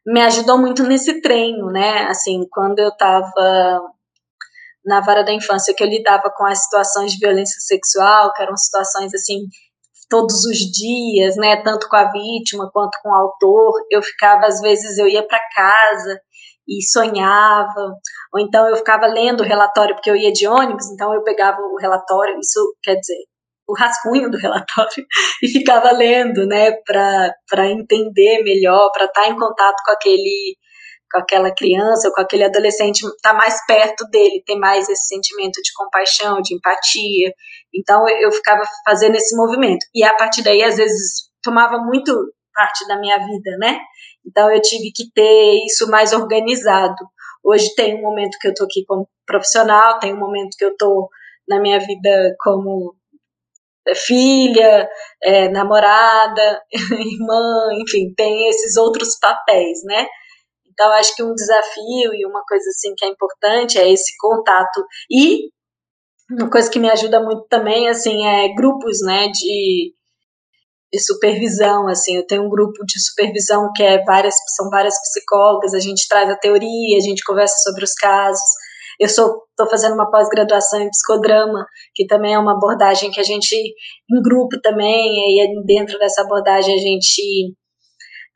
[0.07, 3.83] me ajudou muito nesse treino, né, assim, quando eu estava
[4.89, 8.57] na vara da infância que eu lidava com as situações de violência sexual, que eram
[8.57, 9.43] situações assim
[10.09, 14.59] todos os dias, né, tanto com a vítima quanto com o autor, eu ficava às
[14.63, 16.19] vezes eu ia para casa
[16.67, 17.93] e sonhava,
[18.33, 21.59] ou então eu ficava lendo o relatório porque eu ia de ônibus, então eu pegava
[21.61, 23.19] o relatório, isso quer dizer,
[23.69, 25.05] o rascunho do relatório
[25.43, 30.57] e ficava lendo, né, para entender melhor, para estar tá em contato com aquele
[31.11, 35.61] com aquela criança ou com aquele adolescente está mais perto dele, tem mais esse sentimento
[35.63, 37.33] de compaixão, de empatia.
[37.75, 39.85] Então eu ficava fazendo esse movimento.
[39.95, 42.13] E a partir daí, às vezes, tomava muito
[42.55, 43.79] parte da minha vida, né?
[44.27, 46.97] Então eu tive que ter isso mais organizado.
[47.45, 50.71] Hoje tem um momento que eu estou aqui como profissional, tem um momento que eu
[50.71, 51.09] estou
[51.49, 52.95] na minha vida como
[53.95, 54.89] filha,
[55.23, 60.07] é, namorada, irmã, enfim, tem esses outros papéis, né?
[60.79, 64.87] Então, acho que um desafio e uma coisa assim que é importante é esse contato.
[65.11, 65.49] E
[66.31, 69.93] uma coisa que me ajuda muito também, assim, é grupos, né, de,
[70.93, 75.75] de supervisão, assim, eu tenho um grupo de supervisão que é várias, são várias psicólogas,
[75.75, 78.41] a gente traz a teoria, a gente conversa sobre os casos,
[79.01, 83.53] eu estou fazendo uma pós-graduação em psicodrama, que também é uma abordagem que a gente,
[83.55, 87.55] em grupo também, e dentro dessa abordagem a gente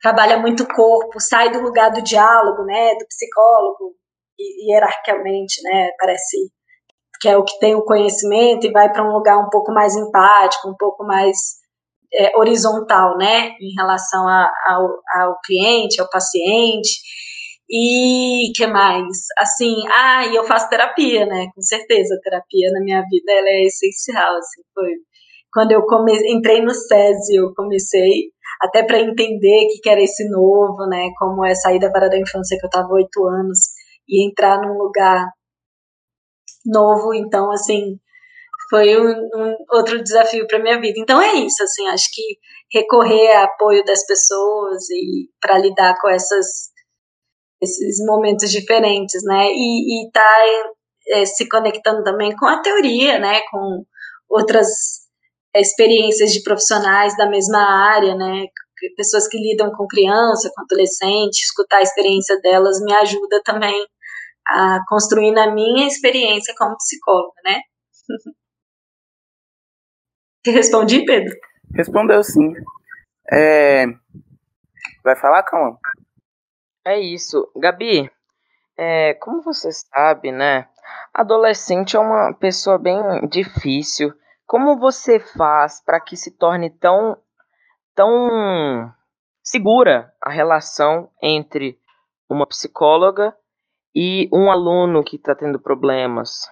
[0.03, 3.95] trabalha muito o corpo, sai do lugar do diálogo, né, do psicólogo,
[4.67, 6.51] hierarquicamente, né, parece
[7.21, 9.95] que é o que tem o conhecimento e vai para um lugar um pouco mais
[9.95, 11.37] empático, um pouco mais
[12.13, 14.89] é, horizontal, né, em relação a, ao,
[15.21, 16.99] ao cliente, ao paciente.
[17.69, 19.07] E que mais?
[19.39, 21.47] Assim, ah, e eu faço terapia, né?
[21.55, 24.91] Com certeza, a terapia na minha vida ela é essencial, assim, foi
[25.53, 26.13] quando eu come...
[26.33, 31.09] entrei no SESI, eu comecei até para entender o que, que era esse novo, né?
[31.17, 33.59] Como é sair da vara da infância que eu estava oito anos
[34.07, 35.27] e entrar num lugar
[36.65, 37.13] novo.
[37.13, 37.97] Então, assim,
[38.69, 40.99] foi um, um outro desafio para minha vida.
[40.99, 42.37] Então é isso, assim, acho que
[42.73, 46.73] recorrer ao apoio das pessoas e para lidar com essas
[47.61, 49.47] esses momentos diferentes, né?
[49.49, 50.37] E, e tá
[51.09, 53.41] é, se conectando também com a teoria, né?
[53.49, 53.85] Com
[54.29, 55.02] outras
[55.61, 58.45] experiências de profissionais da mesma área, né?
[58.97, 63.87] Pessoas que lidam com criança, com adolescente, escutar a experiência delas me ajuda também
[64.47, 67.61] a construir na minha experiência como psicóloga, né?
[70.45, 71.33] Respondi, Pedro?
[71.73, 72.53] Respondeu sim.
[73.31, 73.85] É...
[75.03, 75.79] Vai falar, Calma?
[76.85, 77.49] É isso.
[77.55, 78.11] Gabi,
[78.77, 80.67] é, como você sabe, né?
[81.13, 82.97] Adolescente é uma pessoa bem
[83.29, 84.13] difícil.
[84.45, 87.17] Como você faz para que se torne tão,
[87.95, 88.91] tão
[89.41, 91.77] segura a relação entre
[92.29, 93.35] uma psicóloga
[93.95, 96.49] e um aluno que está tendo problemas?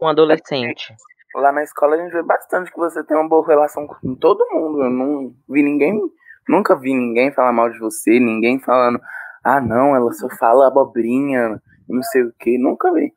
[0.00, 0.94] Um adolescente.
[1.34, 4.46] Lá na escola a gente vê bastante que você tem uma boa relação com todo
[4.50, 4.84] mundo.
[4.84, 6.00] Eu não vi ninguém,
[6.48, 9.00] nunca vi ninguém falar mal de você, ninguém falando,
[9.44, 13.12] ah não, ela só fala abobrinha, não sei o que, nunca vi.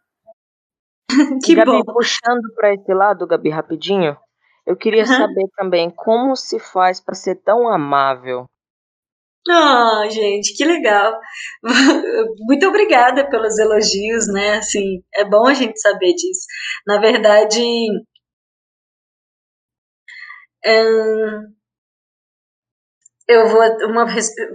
[1.46, 1.94] que Gabi, bom.
[1.94, 4.18] puxando para esse lado, Gabi, rapidinho,
[4.66, 5.18] eu queria uhum.
[5.18, 8.46] saber também como se faz para ser tão amável.
[9.50, 11.18] Ah, oh, gente, que legal.
[12.40, 14.58] Muito obrigada pelos elogios, né?
[14.58, 16.46] Assim, é bom a gente saber disso.
[16.86, 17.62] Na verdade,
[23.28, 24.06] eu vou, uma,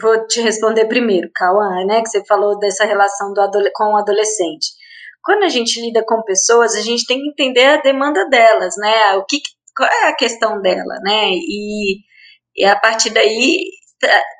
[0.00, 2.02] vou te responder primeiro, Cauã, né?
[2.02, 3.40] Que você falou dessa relação do
[3.74, 4.81] com o adolescente.
[5.22, 9.14] Quando a gente lida com pessoas, a gente tem que entender a demanda delas, né?
[9.14, 9.40] O que,
[9.76, 11.30] qual é a questão dela, né?
[11.30, 11.98] E,
[12.56, 13.64] e a partir daí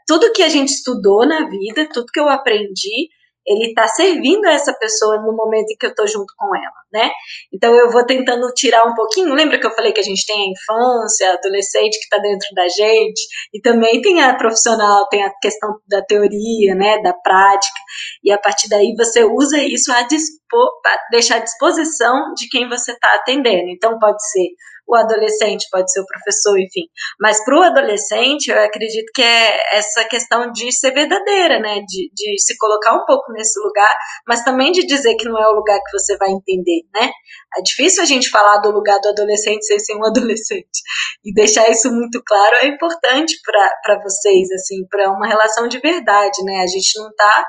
[0.07, 3.09] tudo que a gente estudou na vida, tudo que eu aprendi,
[3.47, 6.83] ele está servindo a essa pessoa no momento em que eu estou junto com ela,
[6.93, 7.11] né?
[7.53, 9.35] Então eu vou tentando tirar um pouquinho.
[9.35, 12.49] Lembra que eu falei que a gente tem a infância, a adolescente que está dentro
[12.55, 13.21] da gente,
[13.53, 17.81] e também tem a profissional, tem a questão da teoria, né, da prática,
[18.23, 20.69] e a partir daí você usa isso a, dispor,
[21.11, 23.69] deixar à disposição de quem você está atendendo.
[23.69, 24.49] Então pode ser
[24.97, 26.87] o adolescente, pode ser o professor, enfim.
[27.21, 31.81] Mas para o adolescente, eu acredito que é essa questão de ser verdadeira, né?
[31.87, 33.95] De, de se colocar um pouco nesse lugar,
[34.27, 37.11] mas também de dizer que não é o lugar que você vai entender, né?
[37.57, 40.83] É difícil a gente falar do lugar do adolescente sem ser um adolescente.
[41.25, 46.43] E deixar isso muito claro é importante para vocês, assim, para uma relação de verdade,
[46.45, 46.63] né?
[46.63, 47.45] A gente não está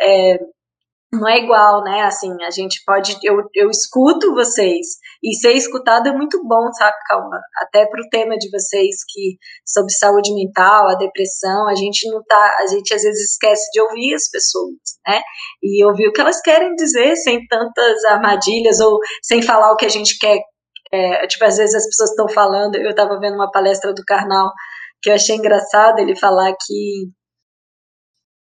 [0.00, 0.38] é,
[1.12, 2.02] não é igual, né?
[2.02, 3.18] Assim, a gente pode.
[3.22, 4.86] Eu, eu escuto vocês,
[5.22, 7.40] e ser escutado é muito bom, sabe, Calma?
[7.62, 12.22] Até para o tema de vocês que sobre saúde mental, a depressão, a gente não
[12.22, 12.56] tá.
[12.60, 14.74] A gente às vezes esquece de ouvir as pessoas,
[15.06, 15.20] né?
[15.62, 19.86] E ouvir o que elas querem dizer sem tantas armadilhas ou sem falar o que
[19.86, 20.38] a gente quer.
[20.92, 24.50] É, tipo, às vezes as pessoas estão falando, eu estava vendo uma palestra do Karnal
[25.02, 27.10] que eu achei engraçado ele falar que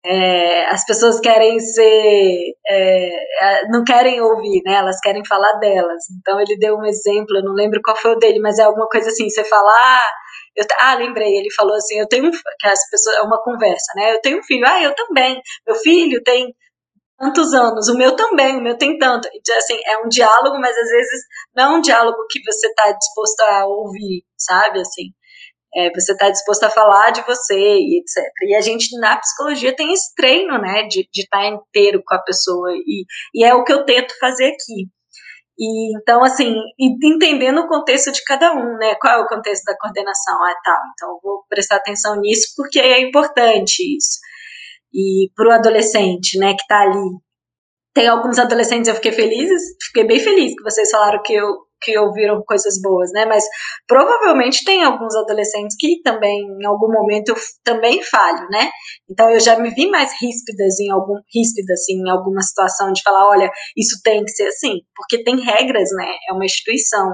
[0.04, 4.74] é, as pessoas querem ser, é, não querem ouvir, né?
[4.74, 6.02] Elas querem falar delas.
[6.18, 8.88] Então ele deu um exemplo, eu não lembro qual foi o dele, mas é alguma
[8.88, 9.28] coisa assim.
[9.28, 10.10] Você fala, ah,
[10.80, 11.36] ah, lembrei.
[11.36, 14.12] Ele falou assim, eu tenho um, que as pessoas é uma conversa, né?
[14.14, 15.40] Eu tenho um filho, ah, eu também.
[15.66, 16.54] Meu filho tem
[17.18, 19.28] tantos anos, o meu também, o meu tem tanto.
[19.34, 21.20] Então, assim, é um diálogo, mas às vezes
[21.54, 24.80] não é um diálogo que você está disposto a ouvir, sabe?
[24.80, 25.12] Assim,
[25.74, 28.24] é, você está disposto a falar de você e etc.
[28.42, 32.22] E a gente na psicologia tem esse treino, né, de estar tá inteiro com a
[32.22, 33.04] pessoa e,
[33.34, 34.88] e é o que eu tento fazer aqui.
[35.60, 38.94] E então, assim, entendendo o contexto de cada um, né?
[38.94, 40.42] Qual é o contexto da coordenação?
[40.42, 40.74] Ah, tal.
[40.74, 44.18] Tá, então, vou prestar atenção nisso porque é importante isso.
[44.92, 47.10] E para o adolescente, né, que está ali.
[47.92, 49.50] Tem alguns adolescentes, eu fiquei feliz,
[49.86, 53.24] fiquei bem feliz que vocês falaram que eu que ouviram coisas boas, né?
[53.26, 53.44] Mas
[53.86, 58.70] provavelmente tem alguns adolescentes que também, em algum momento, também falho, né?
[59.08, 63.02] Então eu já me vi mais ríspidas em algum ríspida assim, em alguma situação de
[63.02, 66.12] falar, olha, isso tem que ser assim, porque tem regras, né?
[66.28, 67.12] É uma instituição.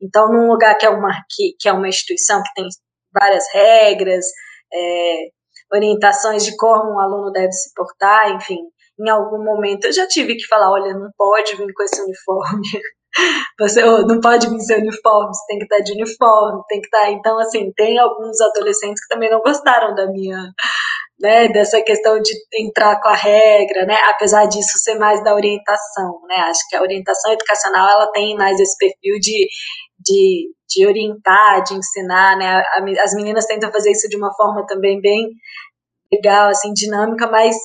[0.00, 2.68] Então, num lugar que é uma que, que é uma instituição que tem
[3.12, 4.24] várias regras,
[4.72, 5.28] é,
[5.72, 8.58] orientações de como um aluno deve se portar, enfim,
[8.98, 12.62] em algum momento eu já tive que falar, olha, não pode vir com esse uniforme,
[13.58, 17.10] você não pode vir sem uniforme, você tem que estar de uniforme, tem que estar.
[17.10, 20.38] Então, assim, tem alguns adolescentes que também não gostaram da minha,
[21.22, 26.20] né, dessa questão de entrar com a regra, né, apesar disso ser mais da orientação,
[26.28, 29.46] né, acho que a orientação educacional ela tem mais esse perfil de,
[30.00, 32.62] de, de orientar, de ensinar, né,
[33.00, 35.28] as meninas tentam fazer isso de uma forma também bem
[36.12, 37.56] legal, assim, dinâmica, mas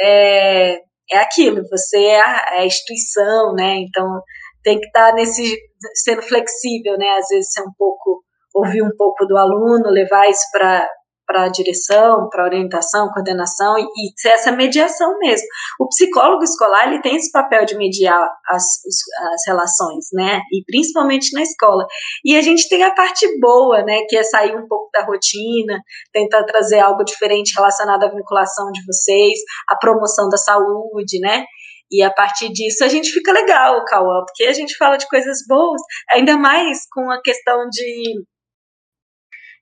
[0.00, 0.78] é,
[1.12, 4.20] é aquilo, você é a, é a instituição, né, então
[4.66, 5.56] tem que estar tá nesse
[5.94, 7.08] sendo flexível, né?
[7.20, 10.88] Às vezes ser um pouco ouvir um pouco do aluno, levar isso para
[11.28, 15.44] para direção, para orientação, coordenação e, e ser essa mediação mesmo.
[15.80, 20.40] O psicólogo escolar ele tem esse papel de mediar as, as relações, né?
[20.52, 21.84] E principalmente na escola.
[22.24, 24.02] E a gente tem a parte boa, né?
[24.08, 28.84] Que é sair um pouco da rotina, tentar trazer algo diferente relacionado à vinculação de
[28.86, 31.44] vocês, à promoção da saúde, né?
[31.90, 35.38] E a partir disso a gente fica legal, Cauã, porque a gente fala de coisas
[35.46, 35.80] boas,
[36.12, 38.24] ainda mais com a questão de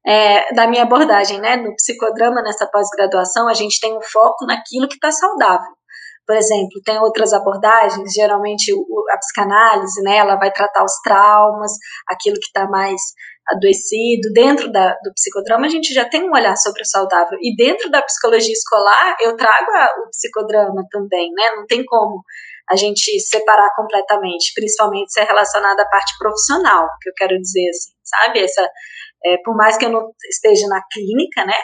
[0.07, 1.57] é, da minha abordagem, né?
[1.57, 5.73] No psicodrama, nessa pós-graduação, a gente tem um foco naquilo que está saudável.
[6.27, 8.73] Por exemplo, tem outras abordagens, geralmente
[9.11, 10.17] a psicanálise, né?
[10.17, 11.73] Ela vai tratar os traumas,
[12.09, 13.01] aquilo que está mais
[13.49, 14.33] adoecido.
[14.33, 17.39] Dentro da, do psicodrama, a gente já tem um olhar sobre o saudável.
[17.41, 21.57] E dentro da psicologia escolar, eu trago a, o psicodrama também, né?
[21.57, 22.23] Não tem como
[22.71, 27.69] a gente separar completamente, principalmente se é relacionado à parte profissional, que eu quero dizer
[27.69, 28.41] assim, sabe?
[28.43, 28.67] Essa
[29.25, 31.57] é, por mais que eu não esteja na clínica, né?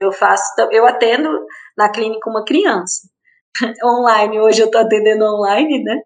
[0.00, 0.42] Eu faço,
[0.72, 1.30] eu atendo
[1.76, 3.08] na clínica uma criança.
[3.84, 6.00] online, hoje eu tô atendendo online, né?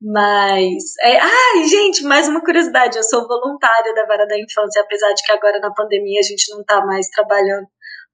[0.00, 5.12] Mas, é, ai, gente, mais uma curiosidade, eu sou voluntária da Vara da Infância, apesar
[5.14, 7.66] de que agora na pandemia a gente não tá mais trabalhando,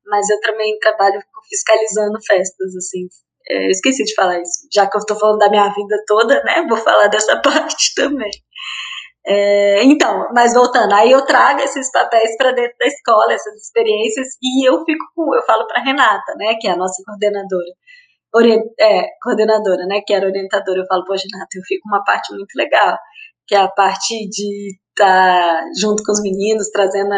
[0.07, 3.09] mas eu também trabalho fiscalizando festas, assim.
[3.49, 6.65] É, esqueci de falar isso, já que eu tô falando da minha vida toda, né?
[6.69, 8.31] Vou falar dessa parte também.
[9.27, 14.29] É, então, mas voltando, aí eu trago esses papéis para dentro da escola, essas experiências,
[14.43, 17.71] e eu fico com, eu falo para Renata, né, que é a nossa coordenadora,
[18.81, 22.55] é, coordenadora, né, que era orientadora, eu falo, poxa, Renata, eu fico uma parte muito
[22.57, 22.97] legal,
[23.47, 27.15] que é a parte de estar tá junto com os meninos, trazendo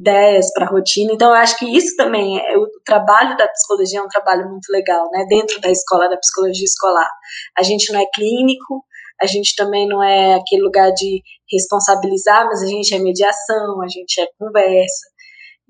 [0.00, 1.12] ideias para a rotina.
[1.12, 4.70] Então, eu acho que isso também é o trabalho da psicologia é um trabalho muito
[4.70, 5.26] legal, né?
[5.28, 7.10] Dentro da escola da psicologia escolar,
[7.58, 8.82] a gente não é clínico,
[9.20, 13.88] a gente também não é aquele lugar de responsabilizar, mas a gente é mediação, a
[13.88, 15.09] gente é conversa.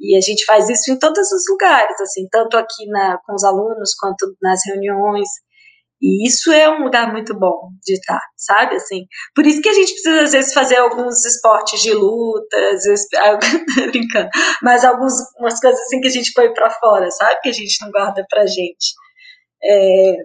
[0.00, 3.44] E a gente faz isso em todos os lugares, assim, tanto aqui na, com os
[3.44, 5.28] alunos quanto nas reuniões.
[6.02, 8.76] E isso é um lugar muito bom de estar, sabe?
[8.76, 12.84] Assim, por isso que a gente precisa, às vezes, fazer alguns esportes de luta, às
[12.84, 13.06] vezes,
[13.92, 14.30] brincando,
[14.62, 17.40] mas algumas coisas assim que a gente põe para fora, sabe?
[17.42, 18.94] Que a gente não guarda pra gente.
[19.62, 20.16] É,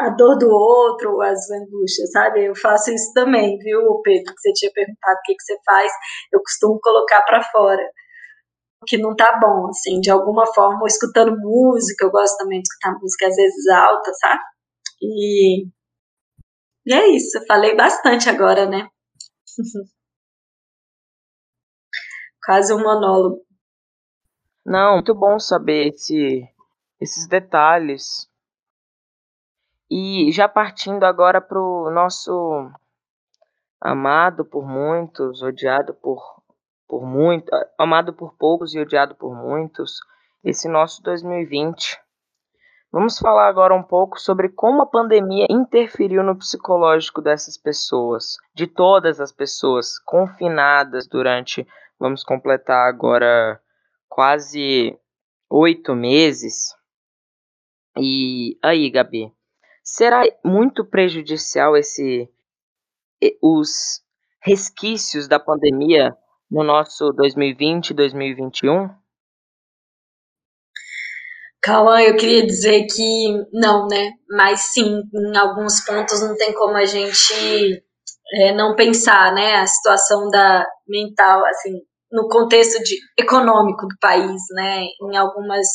[0.00, 2.44] a dor do outro, as angústias, sabe?
[2.46, 4.34] Eu faço isso também, viu, Pedro?
[4.34, 5.92] Que você tinha perguntado o que, que você faz,
[6.32, 7.82] eu costumo colocar para fora.
[8.86, 12.98] Que não tá bom, assim, de alguma forma, escutando música, eu gosto também de escutar
[12.98, 14.42] música às vezes alta, sabe?
[15.02, 15.66] E,
[16.86, 18.88] e é isso, eu falei bastante agora, né?
[22.44, 23.44] Quase um monólogo.
[24.64, 26.48] Não, muito bom saber esse,
[27.00, 28.30] esses detalhes
[29.90, 32.70] e já partindo agora para o nosso
[33.80, 36.39] amado por muitos, odiado por,
[36.90, 37.48] por muitos,
[37.78, 40.00] amado por poucos e odiado por muitos,
[40.42, 41.96] esse nosso 2020.
[42.90, 48.66] Vamos falar agora um pouco sobre como a pandemia interferiu no psicológico dessas pessoas, de
[48.66, 51.64] todas as pessoas confinadas durante,
[52.00, 53.60] vamos completar agora
[54.08, 54.98] quase
[55.48, 56.74] oito meses.
[57.96, 59.32] E aí, Gabi,
[59.92, 62.28] Será muito prejudicial esse
[63.42, 64.02] os
[64.40, 66.16] resquícios da pandemia
[66.50, 68.88] no nosso 2020 2021?
[71.62, 74.12] Cauã, eu queria dizer que não, né?
[74.30, 77.84] Mas sim, em alguns pontos não tem como a gente
[78.34, 79.56] é, não pensar, né?
[79.56, 81.78] A situação da mental, assim,
[82.10, 84.86] no contexto de, econômico do país, né?
[85.02, 85.66] Em algumas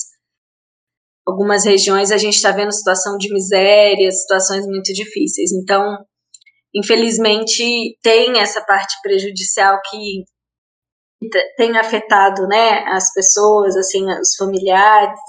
[1.28, 5.52] algumas regiões a gente está vendo situação de miséria, situações muito difíceis.
[5.52, 5.98] Então,
[6.74, 10.24] infelizmente, tem essa parte prejudicial que
[11.58, 15.20] tem afetado, né, as pessoas, assim, os familiares,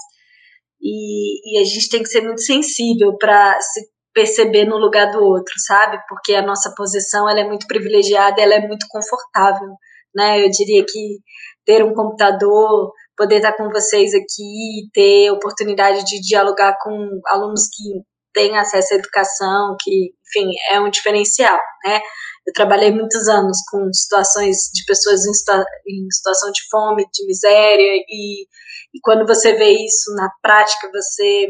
[0.81, 3.81] e, e a gente tem que ser muito sensível para se
[4.13, 5.99] perceber no lugar do outro, sabe?
[6.07, 9.69] Porque a nossa posição ela é muito privilegiada, ela é muito confortável,
[10.15, 10.43] né?
[10.43, 11.19] Eu diria que
[11.65, 17.83] ter um computador poder estar com vocês aqui, ter oportunidade de dialogar com alunos que
[18.33, 21.99] têm acesso à educação, que, enfim, é um diferencial, né?
[22.47, 28.03] Eu trabalhei muitos anos com situações de pessoas em, em situação de fome, de miséria,
[28.07, 28.43] e,
[28.93, 31.47] e quando você vê isso na prática, você,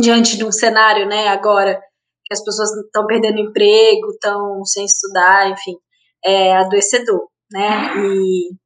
[0.00, 1.80] diante de um cenário, né, agora,
[2.24, 5.76] que as pessoas estão perdendo emprego, estão sem estudar, enfim,
[6.24, 7.94] é adoecedor, né?
[7.96, 8.56] E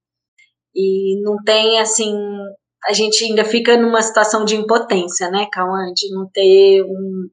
[0.75, 2.15] e não tem, assim,
[2.89, 7.29] a gente ainda fica numa situação de impotência, né, Cauã, de não ter um,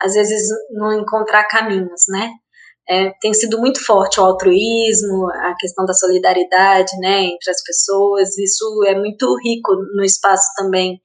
[0.00, 2.30] às vezes não encontrar caminhos, né?
[2.88, 8.38] É, tem sido muito forte o altruísmo, a questão da solidariedade, né, entre as pessoas.
[8.38, 11.00] Isso é muito rico no espaço também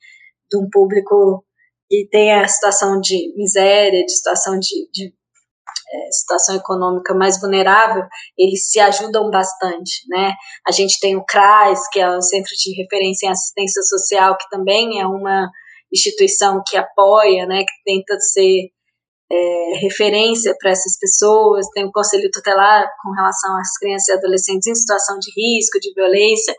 [0.52, 1.44] de um público
[1.90, 5.14] que tem a situação de miséria, de situação de, de
[5.94, 8.04] é, situação econômica mais vulnerável,
[8.38, 10.36] eles se ajudam bastante, né?
[10.66, 14.50] A gente tem o CRAS, que é o Centro de Referência em Assistência Social, que
[14.50, 15.50] também é uma
[15.92, 18.70] instituição que apoia, né, que tenta ser
[19.32, 24.68] é, referência para essas pessoas, tem o Conselho Tutelar com relação às crianças e adolescentes
[24.68, 26.54] em situação de risco, de violência,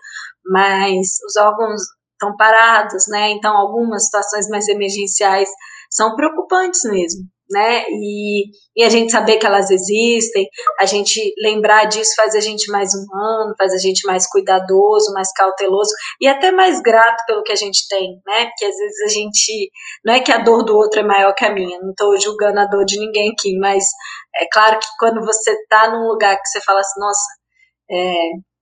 [0.45, 3.31] mas os órgãos estão parados, né?
[3.33, 5.49] Então, algumas situações mais emergenciais
[5.91, 7.85] são preocupantes mesmo né?
[7.91, 8.47] E,
[8.77, 10.49] e a gente saber que elas existem,
[10.81, 15.33] a gente lembrar disso faz a gente mais humano, faz a gente mais cuidadoso, mais
[15.33, 15.91] cauteloso
[16.21, 18.47] e até mais grato pelo que a gente tem, né?
[18.47, 19.71] Porque às vezes a gente.
[20.05, 22.59] Não é que a dor do outro é maior que a minha, não estou julgando
[22.61, 23.85] a dor de ninguém aqui, mas
[24.37, 27.29] é claro que quando você está num lugar que você fala assim, nossa,
[27.91, 28.53] é,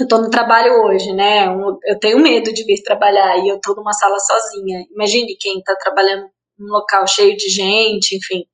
[0.00, 1.46] eu estou no trabalho hoje, né?
[1.84, 4.84] Eu tenho medo de vir trabalhar e eu estou numa sala sozinha.
[4.90, 8.44] Imagine quem está trabalhando um local cheio de gente, enfim.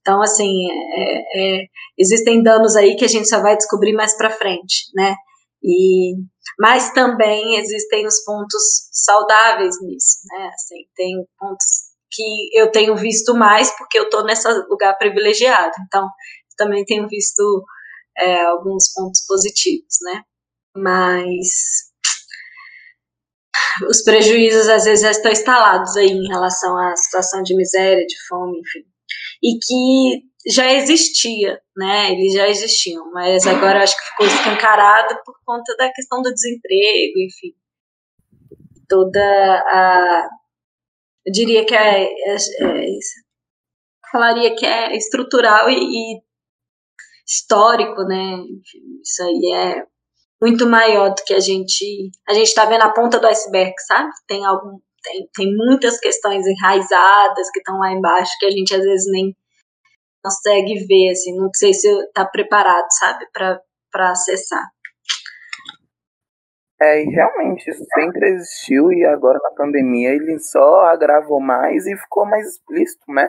[0.00, 0.50] Então, assim,
[0.96, 1.66] é, é,
[1.98, 5.14] existem danos aí que a gente só vai descobrir mais para frente, né?
[5.62, 6.14] E,
[6.58, 10.50] mas também existem os pontos saudáveis nisso, né?
[10.54, 11.66] Assim, tem pontos
[12.10, 15.72] que eu tenho visto mais porque eu estou nesse lugar privilegiado.
[15.86, 16.08] Então,
[16.56, 17.64] também tenho visto
[18.18, 20.22] é, alguns pontos positivos, né?
[20.76, 21.89] Mas
[23.88, 28.16] os prejuízos às vezes já estão instalados aí em relação à situação de miséria, de
[28.28, 28.84] fome, enfim.
[29.42, 32.12] E que já existia, né?
[32.12, 37.18] Eles já existiam, mas agora acho que ficou escancarado por conta da questão do desemprego,
[37.18, 37.54] enfim.
[38.88, 40.28] Toda a.
[41.26, 42.04] Eu diria que é.
[42.04, 42.84] é, é
[44.10, 46.20] falaria que é estrutural e, e
[47.26, 48.34] histórico, né?
[48.34, 49.86] Enfim, isso aí é
[50.42, 54.10] muito maior do que a gente a gente está vendo a ponta do iceberg, sabe?
[54.26, 58.82] Tem algum tem, tem muitas questões enraizadas que estão lá embaixo que a gente às
[58.82, 59.34] vezes nem
[60.22, 64.64] consegue ver, assim, não sei se está preparado, sabe, para acessar.
[66.82, 71.96] É, e realmente isso sempre existiu e agora na pandemia ele só agravou mais e
[71.96, 73.28] ficou mais explícito, né?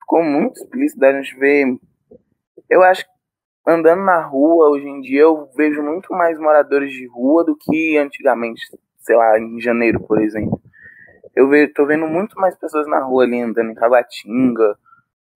[0.00, 1.64] Ficou muito explícito, a gente vê.
[2.70, 3.17] Eu acho que
[3.68, 7.98] andando na rua, hoje em dia, eu vejo muito mais moradores de rua do que
[7.98, 8.62] antigamente,
[9.00, 10.60] sei lá, em janeiro, por exemplo.
[11.36, 14.76] Eu vejo, tô vendo muito mais pessoas na rua ali andando em Taguatinga.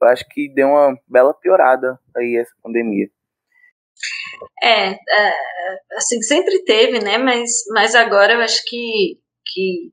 [0.00, 3.06] Eu acho que deu uma bela piorada aí essa pandemia.
[4.62, 5.32] É, é,
[5.96, 7.18] assim, sempre teve, né?
[7.18, 9.92] Mas, mas agora eu acho que, que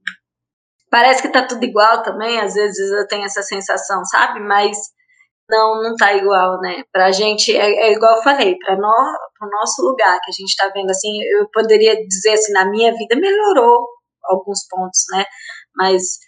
[0.89, 2.39] parece que tá tudo igual também.
[2.39, 4.39] Às vezes eu tenho essa sensação, sabe?
[4.39, 4.77] Mas
[5.49, 6.83] não, não tá igual, né?
[6.91, 10.55] Pra gente, é, é igual eu falei, para no, o nosso lugar que a gente
[10.55, 13.87] tá vendo, assim, eu poderia dizer assim, na minha vida melhorou
[14.23, 15.25] alguns pontos, né?
[15.75, 16.19] Mas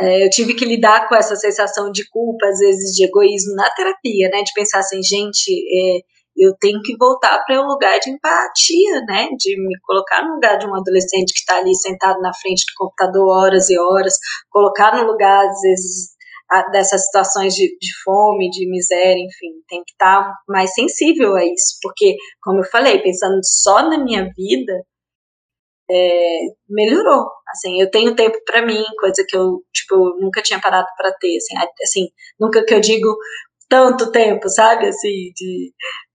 [0.00, 3.68] é, eu tive que lidar com essa sensação de culpa, às vezes de egoísmo na
[3.70, 4.42] terapia, né?
[4.42, 6.00] De pensar assim, gente, é,
[6.36, 9.28] eu tenho que voltar para um lugar de empatia, né?
[9.38, 12.72] De me colocar no lugar de um adolescente que está ali sentado na frente do
[12.76, 14.14] computador horas e horas,
[14.50, 16.12] colocar no lugar, às vezes,
[16.70, 21.44] dessas situações de, de, fome, de miséria, enfim, tem que estar tá mais sensível a
[21.44, 24.72] isso, porque, como eu falei, pensando só na minha vida,
[25.90, 26.38] é,
[26.68, 27.26] melhorou.
[27.50, 31.36] Assim, eu tenho tempo para mim, coisa que eu, tipo, nunca tinha parado para ter,
[31.36, 32.08] assim, assim,
[32.40, 33.16] nunca que eu digo
[33.68, 35.72] tanto tempo, sabe, assim, de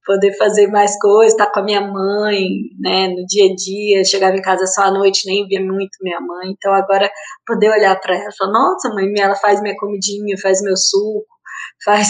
[0.07, 2.47] poder fazer mais coisas, estar tá com a minha mãe,
[2.79, 6.21] né, no dia a dia, chegava em casa só à noite, nem via muito minha
[6.21, 7.11] mãe, então agora
[7.45, 11.27] poder olhar para ela e falar, nossa, mãe, ela faz minha comidinha, faz meu suco,
[11.83, 12.07] faz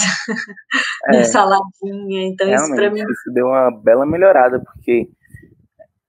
[1.08, 3.02] é, minha saladinha, então isso para mim...
[3.02, 5.10] isso deu uma bela melhorada, porque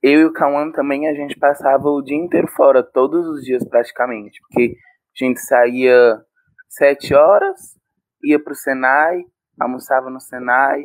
[0.02, 3.66] eu e o Cauã também, a gente passava o dia inteiro fora, todos os dias
[3.66, 4.76] praticamente, porque
[5.20, 6.20] a gente saía
[6.68, 7.58] sete horas,
[8.22, 9.22] ia pro Senai,
[9.58, 10.84] almoçava no Senai,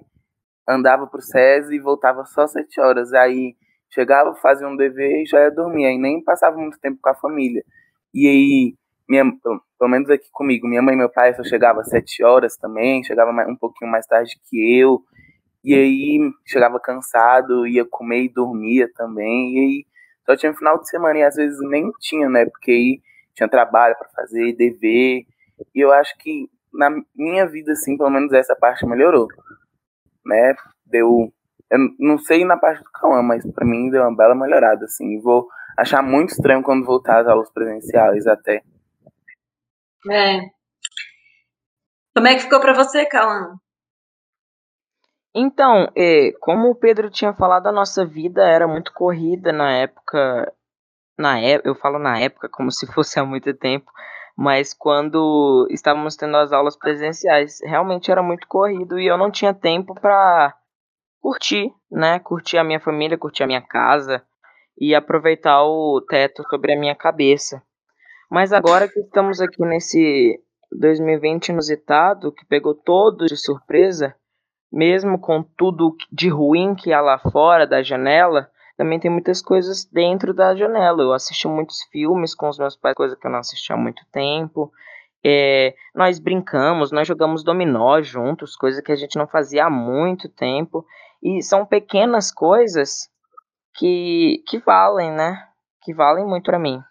[0.67, 3.13] andava pro SESI e voltava só sete horas.
[3.13, 3.55] Aí
[3.89, 5.85] chegava, fazia um dever e já ia dormir.
[5.85, 7.63] Aí nem passava muito tempo com a família.
[8.13, 8.75] E aí,
[9.07, 9.25] minha,
[9.79, 13.03] pelo menos aqui comigo, minha mãe e meu pai só chegava às sete horas também,
[13.03, 15.01] chegava um pouquinho mais tarde que eu.
[15.63, 19.55] E aí chegava cansado, ia comer e dormia também.
[19.55, 19.85] E aí
[20.25, 22.45] só tinha final de semana e às vezes nem tinha, né?
[22.45, 23.01] Porque aí
[23.33, 25.25] tinha trabalho para fazer, dever.
[25.73, 29.27] E eu acho que na minha vida, assim, pelo menos essa parte melhorou
[30.25, 30.55] né?
[30.85, 31.31] Deu.
[31.69, 35.19] Eu não sei na parte do Cauã, mas para mim deu uma bela melhorada, assim.
[35.19, 35.47] Vou
[35.77, 38.61] achar muito estranho quando voltar às aulas presenciais até.
[40.09, 40.41] É.
[42.15, 43.57] Como é que ficou para você, Cauã?
[45.35, 50.53] Então, é, como o Pedro tinha falado, a nossa vida era muito corrida na época.
[51.17, 53.91] Na é, eu falo na época como se fosse há muito tempo,
[54.35, 59.53] mas quando estávamos tendo as aulas presenciais, realmente era muito corrido e eu não tinha
[59.53, 60.55] tempo para
[61.21, 62.19] curtir, né?
[62.19, 64.23] Curtir a minha família, curtir a minha casa
[64.77, 67.61] e aproveitar o teto sobre a minha cabeça.
[68.29, 70.39] Mas agora que estamos aqui nesse
[70.71, 74.15] 2020 inusitado, que pegou todos de surpresa,
[74.71, 79.85] mesmo com tudo de ruim que há lá fora da janela, também tem muitas coisas
[79.85, 81.01] dentro da janela.
[81.01, 84.03] Eu assisti muitos filmes com os meus pais, coisa que eu não assisti há muito
[84.11, 84.71] tempo.
[85.25, 90.27] É, nós brincamos, nós jogamos dominó juntos, coisa que a gente não fazia há muito
[90.27, 90.85] tempo.
[91.21, 93.09] E são pequenas coisas
[93.75, 95.37] que, que valem, né?
[95.83, 96.81] Que valem muito para mim.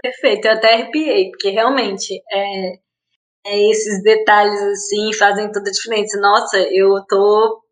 [0.00, 2.72] Perfeito, eu até arrepiei, porque realmente é,
[3.46, 6.20] é, esses detalhes assim fazem toda a diferença.
[6.20, 7.63] Nossa, eu tô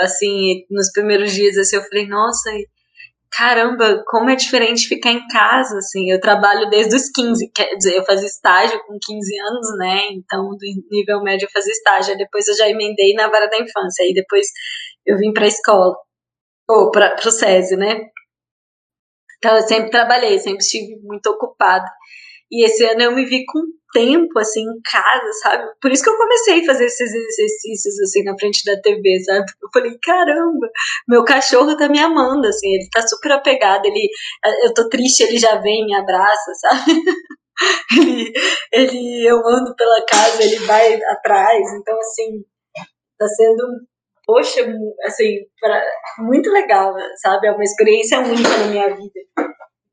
[0.00, 2.50] assim, nos primeiros dias assim, eu falei, nossa,
[3.30, 7.96] caramba, como é diferente ficar em casa, assim, eu trabalho desde os 15, quer dizer,
[7.96, 10.58] eu fazia estágio com 15 anos, né, então do
[10.90, 14.46] nível médio eu fazia estágio, depois eu já emendei na vara da infância, aí depois
[15.06, 15.94] eu vim pra escola,
[16.68, 18.00] ou para o SESI, né,
[19.38, 21.88] então eu sempre trabalhei, sempre estive muito ocupada,
[22.50, 23.60] e esse ano eu me vi com
[23.92, 25.70] tempo, assim, em casa, sabe?
[25.80, 29.44] Por isso que eu comecei a fazer esses exercícios, assim, na frente da TV, sabe?
[29.62, 30.68] Eu falei, caramba,
[31.06, 34.08] meu cachorro tá me amando, assim, ele tá super apegado, ele,
[34.64, 37.02] eu tô triste, ele já vem, me abraça, sabe?
[37.98, 38.32] ele,
[38.72, 42.44] ele, eu ando pela casa, ele vai atrás, então, assim,
[43.18, 43.64] tá sendo,
[44.24, 44.66] poxa,
[45.04, 45.82] assim, pra,
[46.18, 47.48] muito legal, sabe?
[47.48, 49.20] É uma experiência única na minha vida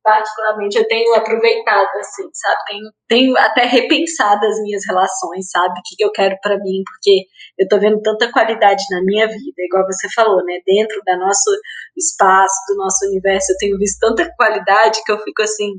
[0.05, 2.57] particularmente, eu tenho aproveitado, assim, sabe?
[2.67, 5.79] Tenho, tenho até repensado as minhas relações, sabe?
[5.79, 7.25] O que, eu quero para mim, porque
[7.57, 10.59] eu tô vendo tanta qualidade na minha vida, igual você falou, né?
[10.63, 11.49] Dentro do nosso
[11.97, 15.71] espaço, do nosso universo, eu tenho visto tanta qualidade que eu fico assim,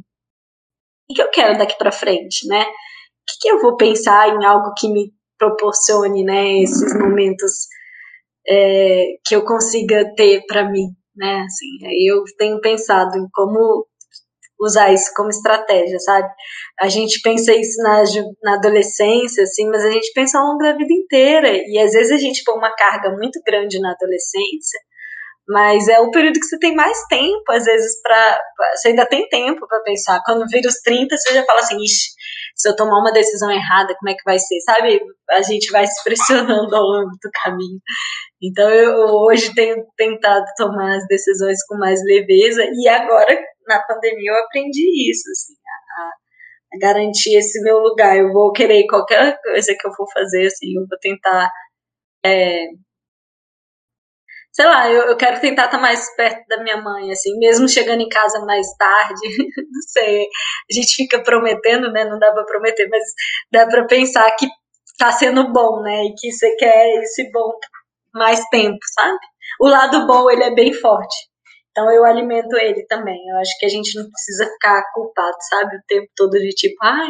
[1.09, 2.63] o que eu quero daqui para frente, né?
[2.63, 2.67] O
[3.29, 6.63] que, que eu vou pensar em algo que me proporcione, né?
[6.63, 7.69] Esses momentos
[8.49, 11.45] é, que eu consiga ter para mim, né?
[11.47, 13.87] Assim, eu tenho pensado em como
[14.61, 16.29] usar isso como estratégia, sabe?
[16.81, 18.03] A gente pensa isso na,
[18.43, 21.51] na adolescência, assim, mas a gente pensa ao longo da vida inteira.
[21.53, 24.81] E às vezes a gente põe uma carga muito grande na adolescência,
[25.49, 28.41] mas é o período que você tem mais tempo, às vezes, para.
[28.75, 30.21] Você ainda tem tempo para pensar.
[30.25, 32.11] Quando vira os 30, você já fala assim, ixi,
[32.57, 34.59] se eu tomar uma decisão errada, como é que vai ser?
[34.63, 35.01] Sabe?
[35.31, 37.79] A gente vai se pressionando ao longo do caminho.
[38.43, 44.31] Então eu hoje tenho tentado tomar as decisões com mais leveza e agora na pandemia
[44.31, 48.17] eu aprendi isso, assim, a, a, garantir esse meu lugar.
[48.17, 51.51] Eu vou querer qualquer coisa que eu for fazer, assim, eu vou tentar.
[52.25, 52.67] É,
[54.57, 58.01] sei lá, eu, eu quero tentar estar mais perto da minha mãe, assim, mesmo chegando
[58.01, 59.21] em casa mais tarde,
[59.71, 60.23] não sei,
[60.71, 63.03] a gente fica prometendo, né, não dá para prometer, mas
[63.53, 64.47] dá para pensar que
[64.99, 67.51] tá sendo bom, né, e que você quer esse bom
[68.17, 69.19] mais tempo, sabe?
[69.61, 71.17] O lado bom, ele é bem forte.
[71.77, 73.19] Então eu alimento ele também.
[73.29, 75.77] Eu acho que a gente não precisa ficar culpado, sabe?
[75.77, 77.09] O tempo todo de tipo, ai,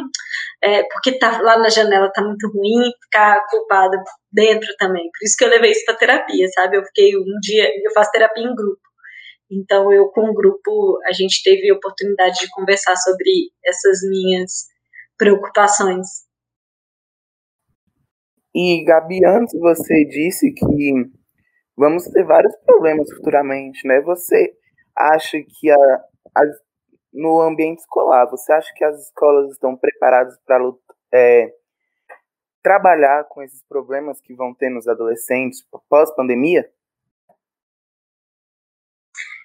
[0.65, 3.97] é, porque tá lá na janela tá muito ruim, ficar culpado
[4.33, 5.05] dentro também.
[5.05, 6.77] Por isso que eu levei isso pra terapia, sabe?
[6.77, 8.81] Eu fiquei um dia, eu faço terapia em grupo.
[9.49, 14.67] Então eu com o grupo, a gente teve a oportunidade de conversar sobre essas minhas
[15.17, 16.26] preocupações.
[18.59, 20.93] E Gabi, antes você disse que
[21.77, 24.01] vamos ter vários problemas futuramente, né?
[24.01, 24.57] Você
[24.97, 26.43] acha que a, a,
[27.13, 30.65] no ambiente escolar, você acha que as escolas estão preparadas para
[31.13, 31.53] é,
[32.63, 36.67] trabalhar com esses problemas que vão ter nos adolescentes pós-pandemia?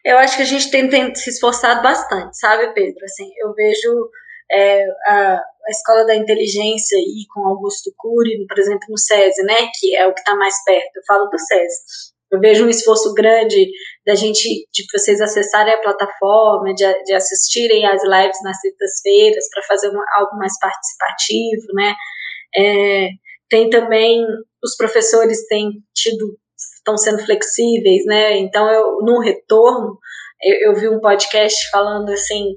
[0.05, 3.03] Eu acho que a gente tem, tem, se esforçado bastante, sabe, Pedro?
[3.03, 4.09] Assim, eu vejo
[4.52, 9.56] é, a, a, Escola da Inteligência aí com Augusto Cury, por exemplo, no SESI, né,
[9.80, 10.97] que é o que está mais perto.
[10.97, 12.12] Eu falo do SESI.
[12.32, 13.70] Eu vejo um esforço grande
[14.06, 19.64] da gente, de vocês acessarem a plataforma, de, de assistirem às lives nas sextas-feiras para
[19.64, 21.93] fazer uma, algo mais participativo, né?
[22.56, 23.10] É,
[23.49, 24.24] tem também,
[24.64, 26.38] os professores têm tido,
[26.78, 28.38] estão sendo flexíveis, né?
[28.38, 29.97] Então, eu, no retorno,
[30.41, 32.56] eu, eu vi um podcast falando assim,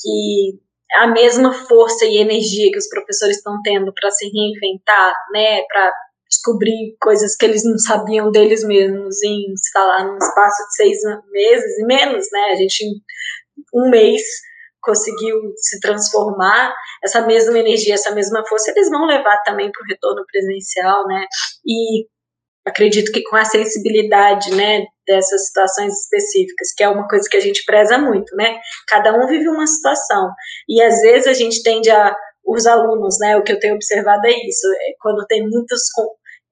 [0.00, 0.58] que
[0.98, 5.92] a mesma força e energia que os professores estão tendo para se reinventar, né, para
[6.30, 10.98] descobrir coisas que eles não sabiam deles mesmos em, lá, num espaço de seis
[11.32, 12.40] meses e menos, né?
[12.52, 12.94] A gente, em
[13.74, 14.22] um mês,
[14.80, 16.72] conseguiu se transformar,
[17.02, 21.26] essa mesma energia, essa mesma força, eles vão levar também para o retorno presencial, né?
[21.66, 22.06] E
[22.64, 27.40] acredito que com a sensibilidade, né, dessas situações específicas, que é uma coisa que a
[27.40, 28.60] gente preza muito, né?
[28.86, 30.30] Cada um vive uma situação
[30.68, 32.14] e às vezes a gente tende a
[32.46, 33.36] os alunos, né?
[33.36, 35.80] O que eu tenho observado é isso, é quando tem muitos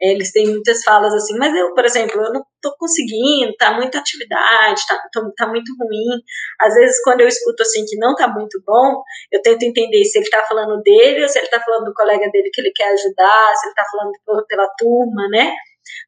[0.00, 3.98] eles têm muitas falas assim, mas eu, por exemplo, eu não tô conseguindo, tá muita
[3.98, 4.96] atividade, tá,
[5.36, 6.22] tá muito ruim.
[6.60, 9.02] Às vezes, quando eu escuto assim que não tá muito bom,
[9.32, 12.30] eu tento entender se ele tá falando dele ou se ele tá falando do colega
[12.30, 15.52] dele que ele quer ajudar, se ele tá falando pela turma, né?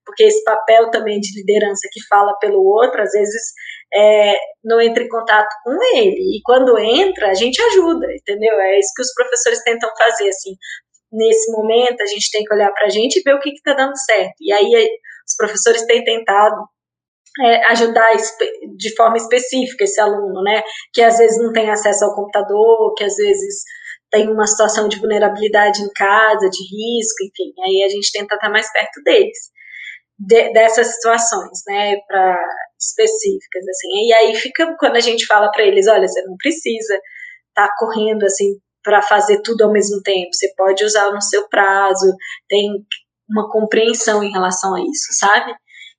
[0.05, 3.43] Porque esse papel também de liderança que fala pelo outro, às vezes
[3.95, 6.37] é, não entra em contato com ele.
[6.37, 8.59] E quando entra, a gente ajuda, entendeu?
[8.61, 10.55] É isso que os professores tentam fazer, assim
[11.13, 13.75] nesse momento a gente tem que olhar para a gente e ver o que está
[13.75, 14.35] dando certo.
[14.41, 14.89] E aí
[15.27, 16.57] os professores têm tentado
[17.41, 18.17] é, ajudar
[18.77, 20.63] de forma específica esse aluno, né?
[20.93, 23.63] Que às vezes não tem acesso ao computador, que às vezes
[24.11, 27.53] tem uma situação de vulnerabilidade em casa, de risco, enfim.
[27.65, 29.39] Aí a gente tenta estar mais perto deles.
[30.23, 32.39] De, dessas situações, né, para
[32.79, 34.07] específicas assim.
[34.07, 36.95] E aí fica quando a gente fala para eles, olha, você não precisa
[37.49, 40.29] estar tá correndo assim para fazer tudo ao mesmo tempo.
[40.33, 42.15] Você pode usar no seu prazo,
[42.49, 42.71] tem
[43.31, 45.55] uma compreensão em relação a isso, sabe?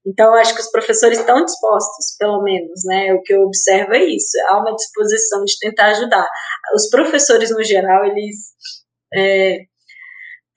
[0.05, 3.13] Então, acho que os professores estão dispostos, pelo menos, né?
[3.13, 6.27] O que eu observo é isso, há uma disposição de tentar ajudar.
[6.73, 8.35] Os professores, no geral, eles
[9.13, 9.59] é,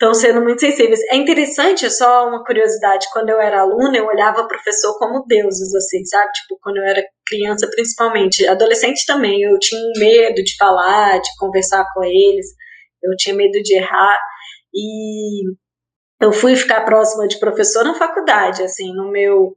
[0.05, 1.01] estão sendo muito sensíveis.
[1.11, 5.25] É interessante, é só uma curiosidade, quando eu era aluna, eu olhava o professor como
[5.27, 6.31] deuses, assim, sabe?
[6.33, 8.47] Tipo, quando eu era criança, principalmente.
[8.47, 12.47] Adolescente também, eu tinha medo de falar, de conversar com eles,
[13.03, 14.19] eu tinha medo de errar,
[14.75, 15.45] e
[16.21, 19.57] eu fui ficar próxima de professor na faculdade, assim, no meu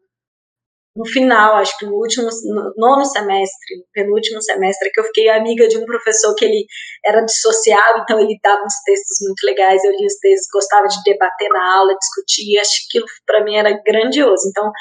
[0.97, 5.67] no final, acho que no último, no nono semestre, penúltimo semestre, que eu fiquei amiga
[5.67, 6.65] de um professor que ele
[7.05, 10.87] era de social, então ele dava uns textos muito legais, eu li os textos, gostava
[10.87, 14.49] de debater na aula, discutir, acho que aquilo para mim era grandioso.
[14.49, 14.71] Então,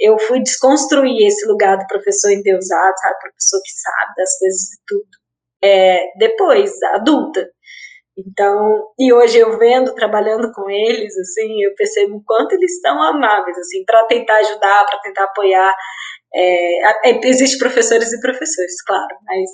[0.00, 4.78] eu fui desconstruir esse lugar do professor endeusado, sabe, professor que sabe das coisas e
[4.86, 5.08] tudo.
[5.62, 7.46] É, depois, adulta,
[8.18, 13.00] então, e hoje eu vendo, trabalhando com eles, assim, eu percebo o quanto eles estão
[13.00, 15.72] amáveis, assim, para tentar ajudar, para tentar apoiar.
[16.34, 19.48] É, é, Existem professores e professores, claro, mas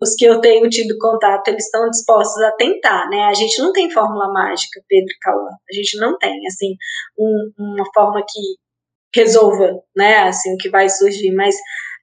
[0.00, 3.24] os que eu tenho tido contato, eles estão dispostos a tentar, né?
[3.24, 5.48] A gente não tem fórmula mágica, Pedro e Cauã.
[5.48, 6.74] A gente não tem, assim,
[7.18, 8.40] um, uma forma que
[9.14, 11.54] resolva, né, assim, que vai surgir, mas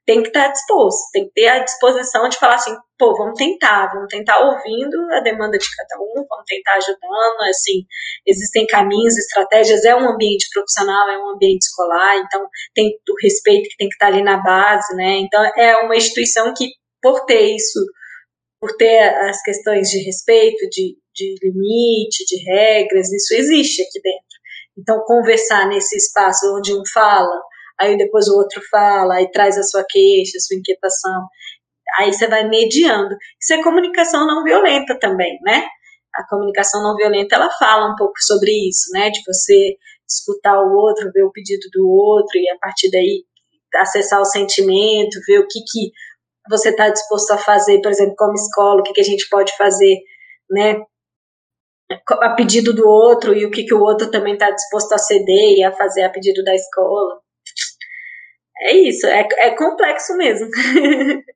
[0.06, 3.92] tem que estar disposto, tem que ter a disposição de falar assim, pô, vamos tentar,
[3.94, 7.86] vamos tentar ouvindo a demanda de cada um, vamos tentar ajudando, assim,
[8.26, 13.70] existem caminhos, estratégias, é um ambiente profissional, é um ambiente escolar, então tem o respeito
[13.70, 16.68] que tem que estar ali na base, né, então é uma instituição que,
[17.02, 17.80] por ter isso,
[18.60, 24.34] por ter as questões de respeito, de, de limite, de regras, isso existe aqui dentro.
[24.78, 27.42] Então, conversar nesse espaço onde um fala,
[27.80, 31.28] aí depois o outro fala, aí traz a sua queixa, a sua inquietação,
[32.00, 33.16] aí você vai mediando.
[33.42, 35.66] Isso é comunicação não violenta também, né?
[36.16, 39.10] A comunicação não violenta, ela fala um pouco sobre isso, né?
[39.10, 39.76] De você
[40.08, 43.24] escutar o outro, ver o pedido do outro e a partir daí
[43.76, 45.92] acessar o sentimento, ver o que, que
[46.50, 49.56] você está disposto a fazer, por exemplo, como escola, o que, que a gente pode
[49.58, 49.98] fazer,
[50.50, 50.76] né?
[52.22, 55.58] A pedido do outro e o que, que o outro também está disposto a ceder
[55.58, 57.23] e a fazer a pedido da escola
[58.64, 60.50] é isso, é, é complexo mesmo.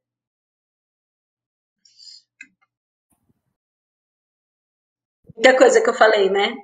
[5.35, 6.55] Muita coisa que eu falei, né?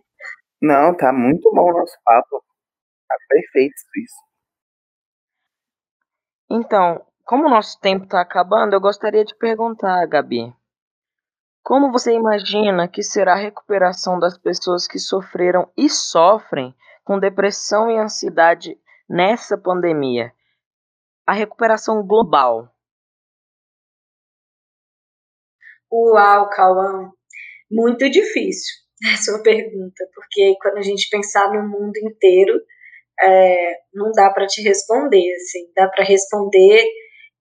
[0.60, 2.44] Não, tá muito bom o nosso papo.
[3.08, 4.16] Tá perfeito isso.
[6.50, 10.52] Então, como o nosso tempo está acabando, eu gostaria de perguntar, Gabi.
[11.64, 17.92] Como você imagina que será a recuperação das pessoas que sofreram e sofrem com depressão
[17.92, 20.34] e ansiedade nessa pandemia?
[21.26, 22.70] A recuperação global?
[25.92, 27.12] Uau, Cauã,
[27.72, 28.74] muito difícil
[29.14, 32.60] a sua pergunta, porque quando a gente pensar no mundo inteiro,
[33.22, 36.84] é, não dá para te responder, assim, dá para responder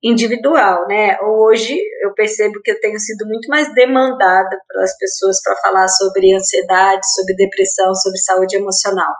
[0.02, 1.16] individual, né?
[1.22, 6.34] Hoje eu percebo que eu tenho sido muito mais demandada pelas pessoas para falar sobre
[6.34, 9.12] ansiedade, sobre depressão, sobre saúde emocional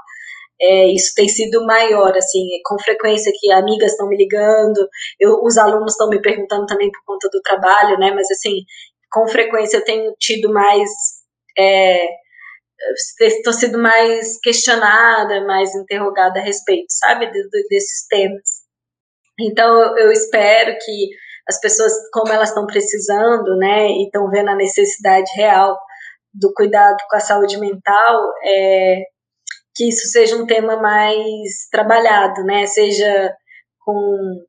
[0.63, 4.89] é, isso tem sido maior, assim, com frequência que amigas estão me ligando,
[5.19, 8.65] eu, os alunos estão me perguntando também por conta do trabalho, né, mas assim,
[9.11, 10.89] com frequência eu tenho tido mais,
[11.59, 12.07] é,
[13.21, 18.63] estou sendo mais questionada, mais interrogada a respeito, sabe, de, de, desses temas.
[19.41, 21.09] Então, eu espero que
[21.49, 25.77] as pessoas, como elas estão precisando, né, e estão vendo a necessidade real
[26.33, 29.03] do cuidado com a saúde mental, é,
[29.75, 33.35] que isso seja um tema mais trabalhado, né, seja
[33.81, 34.45] com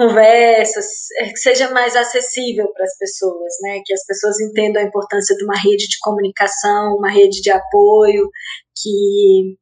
[0.00, 0.86] conversas,
[1.18, 3.82] é, que seja mais acessível para as pessoas, né?
[3.84, 8.30] Que as pessoas entendam a importância de uma rede de comunicação, uma rede de apoio,
[8.80, 9.58] que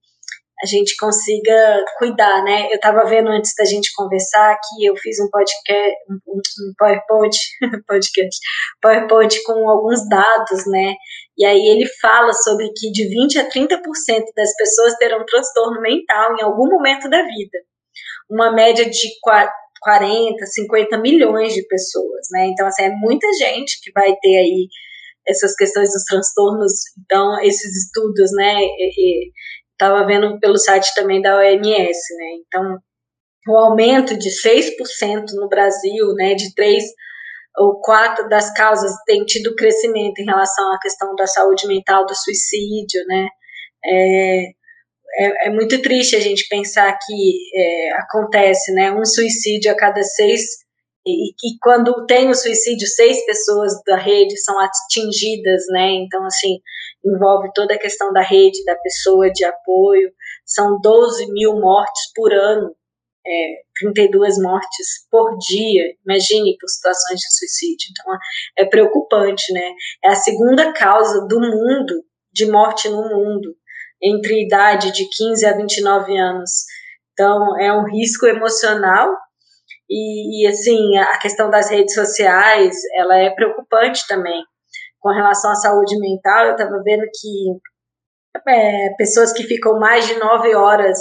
[0.63, 2.67] a gente consiga cuidar, né?
[2.67, 7.37] Eu estava vendo antes da gente conversar que eu fiz um podcast, um, PowerPoint,
[7.87, 8.41] podcast,
[8.83, 10.95] PowerPoint com alguns dados, né?
[11.37, 13.79] E aí ele fala sobre que de 20 a 30%
[14.37, 17.59] das pessoas terão transtorno mental em algum momento da vida.
[18.29, 19.09] Uma média de
[19.81, 22.47] 40, 50 milhões de pessoas, né?
[22.47, 24.69] Então, assim, é muita gente que vai ter aí
[25.29, 26.73] essas questões dos transtornos.
[27.05, 28.57] Então, esses estudos, né?
[29.81, 32.27] Estava vendo pelo site também da OMS, né?
[32.47, 32.79] Então,
[33.49, 36.35] o aumento de 6% no Brasil, né?
[36.35, 36.83] De 3
[37.59, 42.15] ou 4 das causas tem tido crescimento em relação à questão da saúde mental, do
[42.15, 43.29] suicídio, né?
[43.85, 44.43] É,
[45.21, 50.03] é, é, muito triste a gente pensar que é, acontece, né, um suicídio a cada
[50.03, 50.43] seis
[51.07, 55.93] e, e, quando tem o suicídio, seis pessoas da rede são atingidas, né?
[55.93, 56.59] Então, assim,
[57.15, 60.11] envolve toda a questão da rede, da pessoa de apoio.
[60.45, 62.75] São 12 mil mortes por ano,
[63.27, 65.85] é, 32 mortes por dia.
[66.07, 67.89] Imagine por situações de suicídio.
[67.91, 68.19] Então,
[68.59, 69.73] é preocupante, né?
[70.05, 73.55] É a segunda causa do mundo de morte no mundo
[74.03, 76.51] entre idade de 15 a 29 anos.
[77.13, 79.13] Então, é um risco emocional
[79.91, 84.45] e, e, assim, a questão das redes sociais, ela é preocupante também.
[85.01, 90.19] Com relação à saúde mental, eu estava vendo que é, pessoas que ficam mais de
[90.19, 90.99] nove horas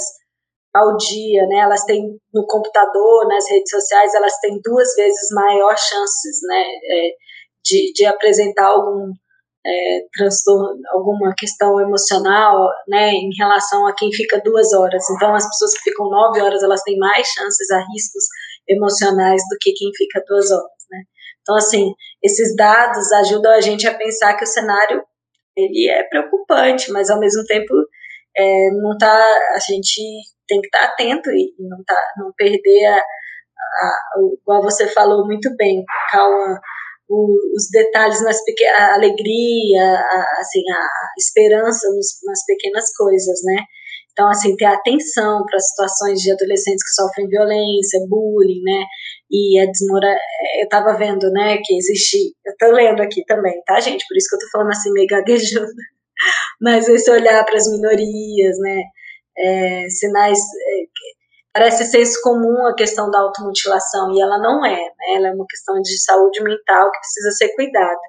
[0.74, 5.76] ao dia, né, elas têm no computador, nas redes sociais, elas têm duas vezes maior
[5.76, 7.10] chances, né, é,
[7.66, 9.12] de, de apresentar algum
[9.66, 15.04] é, transtorno, alguma questão emocional, né, em relação a quem fica duas horas.
[15.10, 18.24] Então, as pessoas que ficam nove horas, elas têm mais chances a riscos
[18.68, 20.77] emocionais do que quem fica duas horas.
[21.48, 25.02] Então, assim, esses dados ajudam a gente a pensar que o cenário
[25.56, 27.74] ele é preocupante, mas ao mesmo tempo
[28.36, 29.16] é, não tá,
[29.56, 30.02] a gente
[30.46, 34.00] tem que estar tá atento e não tá, não perder a, a,
[34.42, 36.60] igual você falou muito bem, Cauã,
[37.10, 43.64] os detalhes nas pequenas, a alegria, a, assim, a esperança nos, nas pequenas coisas, né?
[44.12, 48.84] Então, assim, ter atenção para situações de adolescentes que sofrem violência, bullying, né?
[49.32, 50.18] E a desmora...
[50.60, 52.34] Eu estava vendo, né, que existe...
[52.46, 54.06] Eu estou lendo aqui também, tá, gente?
[54.08, 55.72] Por isso que eu estou falando assim, meio gaguejando.
[56.62, 58.82] Mas esse olhar para as minorias, né?
[59.38, 60.40] É, sinais...
[60.40, 61.18] É,
[61.54, 65.16] parece senso comum a questão da automutilação, e ela não é, né?
[65.16, 68.00] Ela é uma questão de saúde mental que precisa ser cuidada.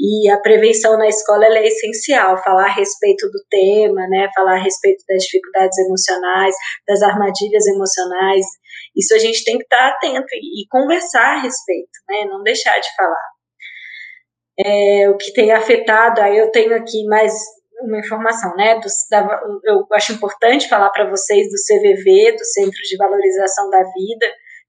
[0.00, 4.28] E a prevenção na escola é essencial, falar a respeito do tema, né?
[4.32, 6.54] Falar a respeito das dificuldades emocionais,
[6.86, 8.46] das armadilhas emocionais.
[8.96, 12.26] Isso a gente tem que estar atento e, conversar a respeito, né?
[12.26, 13.28] Não deixar de falar.
[14.60, 17.32] É, o que tem afetado, aí eu tenho aqui mais
[17.82, 18.76] uma informação, né?
[18.78, 23.82] Do, da, eu acho importante falar para vocês do CVV, do Centro de Valorização da
[23.82, 24.26] Vida,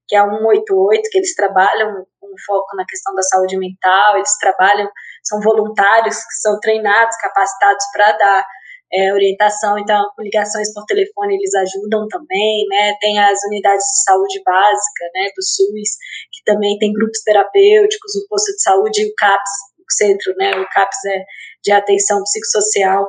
[0.08, 4.36] que é a 188, que eles trabalham com foco na questão da saúde mental, eles
[4.38, 4.90] trabalham,
[5.24, 8.44] são voluntários que são treinados, capacitados para dar
[8.92, 12.94] é, orientação, então ligações por telefone eles ajudam também, né?
[13.00, 15.90] Tem as unidades de saúde básica, né, do SUS,
[16.32, 20.50] que também tem grupos terapêuticos, o posto de saúde e o CAPS, o centro, né,
[20.56, 21.24] o CAPS é
[21.62, 23.06] de atenção psicossocial,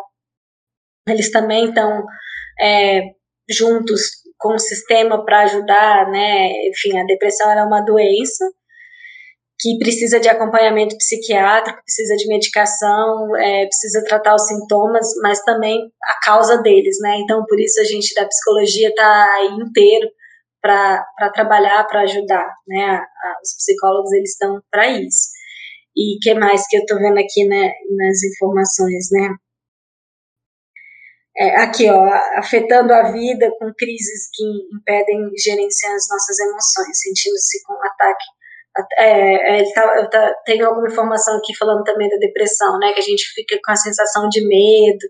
[1.08, 2.04] eles também estão
[2.62, 3.02] é,
[3.50, 4.02] juntos
[4.38, 6.50] com o sistema para ajudar, né?
[6.68, 8.46] Enfim, a depressão é uma doença
[9.62, 15.80] que precisa de acompanhamento psiquiátrico, precisa de medicação, é, precisa tratar os sintomas, mas também
[16.04, 17.20] a causa deles, né?
[17.20, 20.10] Então, por isso a gente da psicologia está aí inteiro
[20.60, 22.86] para trabalhar, para ajudar, né?
[22.86, 25.30] A, a, os psicólogos eles estão para isso.
[25.96, 29.30] E que mais que eu estou vendo aqui né, nas informações, né?
[31.38, 32.04] É, aqui, ó,
[32.36, 34.44] afetando a vida com crises que
[34.76, 38.26] impedem gerenciar as nossas emoções, sentindo-se com ataque.
[38.98, 42.94] É, é, tá, eu tá, tenho alguma informação aqui falando também da depressão, né?
[42.94, 45.08] Que a gente fica com a sensação de medo,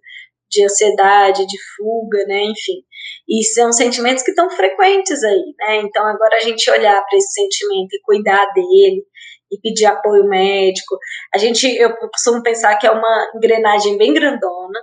[0.50, 2.44] de ansiedade, de fuga, né?
[2.44, 2.84] Enfim.
[3.30, 5.78] E são sentimentos que estão frequentes aí, né?
[5.78, 9.06] Então, agora a gente olhar para esse sentimento e cuidar dele,
[9.52, 10.98] e pedir apoio médico.
[11.34, 14.80] A gente, eu costumo pensar que é uma engrenagem bem grandona,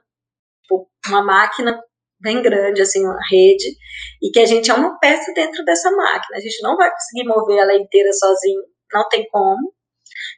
[0.62, 1.81] tipo, uma máquina
[2.21, 3.77] bem grande, assim, uma rede,
[4.23, 6.37] e que a gente é uma peça dentro dessa máquina.
[6.37, 8.62] A gente não vai conseguir mover ela inteira sozinho,
[8.93, 9.73] não tem como.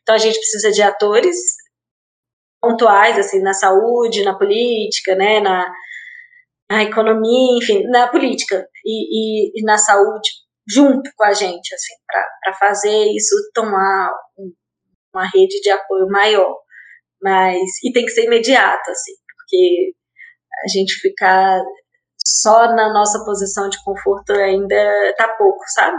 [0.02, 1.36] Então a gente precisa de atores
[2.60, 5.72] pontuais, assim, na saúde, na política, né, na,
[6.70, 10.30] na economia, enfim, na política e, e, e na saúde,
[10.68, 11.94] junto com a gente, assim,
[12.42, 14.10] para fazer isso tomar
[15.14, 16.54] uma rede de apoio maior.
[17.22, 19.92] Mas, e tem que ser imediato, assim, porque
[20.64, 21.60] a gente ficar
[22.24, 25.96] só na nossa posição de conforto ainda tá pouco, sabe?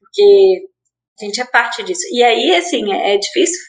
[0.00, 0.68] Porque
[1.20, 2.02] a gente é parte disso.
[2.12, 3.60] E aí, assim, é, é difícil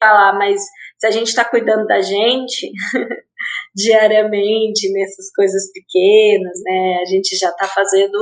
[0.00, 0.62] falar, mas
[0.98, 2.70] se a gente está cuidando da gente
[3.74, 8.18] diariamente nessas coisas pequenas, né, a gente já está fazendo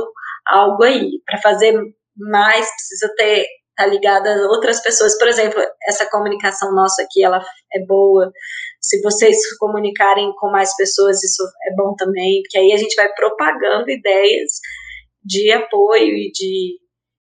[0.47, 1.21] algo aí.
[1.25, 1.73] Para fazer
[2.15, 5.17] mais, precisa ter tá ligada a outras pessoas.
[5.17, 7.39] Por exemplo, essa comunicação nossa aqui, ela
[7.73, 8.31] é boa.
[8.87, 12.95] Se vocês se comunicarem com mais pessoas, isso é bom também, porque aí a gente
[12.95, 14.53] vai propagando ideias
[15.21, 16.79] de apoio e de,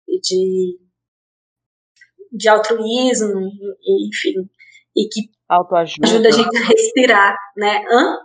[0.07, 0.79] e de,
[2.31, 3.49] de altruísmo,
[3.83, 4.47] enfim,
[4.95, 6.07] e que Autoajuda.
[6.07, 7.83] ajuda a gente a respirar, né?
[7.89, 8.17] Hã?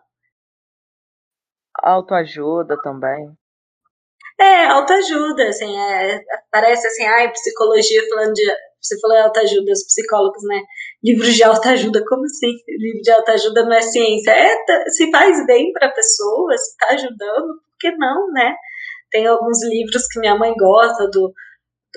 [1.83, 3.33] Autoajuda também.
[4.39, 6.21] É, autoajuda, assim, é,
[6.51, 8.43] parece assim, ai, psicologia falando de.
[8.85, 10.61] Você falou autoajuda, os psicólogos, né?
[11.03, 12.53] Livros de autoajuda, como assim?
[12.69, 14.31] Livro de autoajuda não é ciência.
[14.31, 18.55] É, tá, se faz bem para a pessoa, se está ajudando, por que não, né?
[19.11, 21.33] Tem alguns livros que minha mãe gosta, do,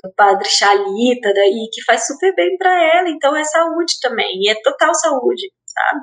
[0.02, 4.48] do padre Chalita, daí, que faz super bem para ela, então é saúde também, e
[4.48, 6.00] é total saúde, sabe?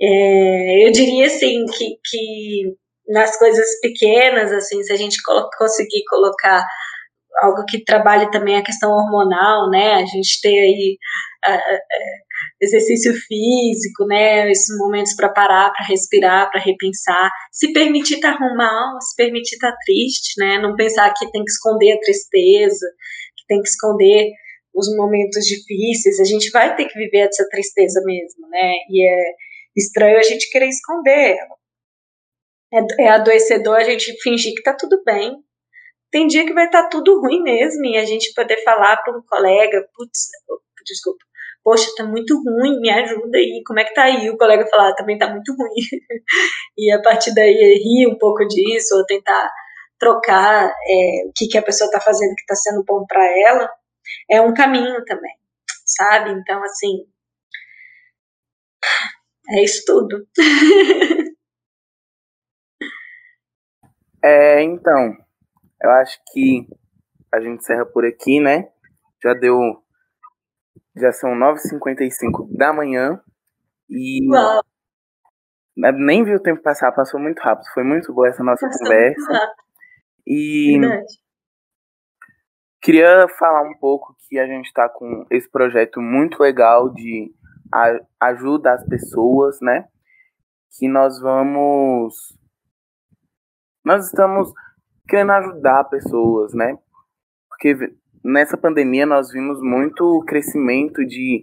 [0.00, 2.76] É, eu diria assim que, que
[3.08, 5.16] nas coisas pequenas, assim, se a gente
[5.56, 6.64] conseguir colocar
[7.42, 9.94] algo que trabalhe também a questão hormonal, né?
[9.94, 10.98] A gente ter aí
[12.60, 14.50] exercício físico, né?
[14.50, 19.54] Esses momentos para parar, para respirar, para repensar, se permitir estar tá mal, se permitir
[19.54, 20.58] estar tá triste, né?
[20.58, 22.86] Não pensar que tem que esconder a tristeza,
[23.36, 24.30] que tem que esconder
[24.74, 26.20] os momentos difíceis.
[26.20, 28.72] A gente vai ter que viver essa tristeza mesmo, né?
[28.90, 29.24] E é
[29.76, 31.58] estranho a gente querer esconder ela
[32.72, 35.36] é, é adoecedor a gente fingir que tá tudo bem.
[36.10, 39.16] Tem dia que vai estar tá tudo ruim mesmo e a gente poder falar para
[39.16, 40.28] um colega, putz,
[40.86, 41.24] desculpa,
[41.62, 44.30] poxa, tá muito ruim, me ajuda aí, como é que tá aí?
[44.30, 45.70] O colega falar, ah, também tá muito ruim.
[46.78, 49.50] e a partir daí rir um pouco disso, ou tentar
[49.98, 53.70] trocar é, o que, que a pessoa tá fazendo que tá sendo bom para ela,
[54.30, 55.34] é um caminho também,
[55.84, 56.30] sabe?
[56.30, 57.04] Então, assim,
[59.50, 60.26] é isso tudo.
[64.20, 65.16] É, então,
[65.82, 66.66] eu acho que
[67.32, 68.68] a gente encerra por aqui, né?
[69.22, 69.58] Já deu.
[70.96, 73.20] Já são 9h55 da manhã.
[73.88, 74.28] E.
[74.30, 74.62] Uau.
[75.76, 77.66] Nem vi o tempo passar, passou muito rápido.
[77.72, 79.54] Foi muito boa essa nossa passou conversa.
[80.26, 80.78] E.
[80.78, 81.06] Verdade.
[82.80, 87.34] Queria falar um pouco que a gente está com esse projeto muito legal de
[88.20, 89.88] ajuda às pessoas, né?
[90.78, 92.38] Que nós vamos
[93.84, 94.52] nós estamos
[95.08, 96.76] querendo ajudar pessoas, né?
[97.48, 97.74] Porque
[98.22, 101.42] nessa pandemia nós vimos muito crescimento de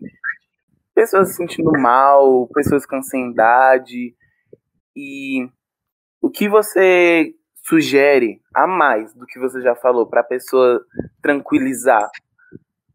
[0.93, 4.15] pessoas se sentindo mal, pessoas com ansiedade.
[4.95, 5.49] E
[6.21, 10.79] o que você sugere a mais do que você já falou para a pessoa
[11.21, 12.07] tranquilizar,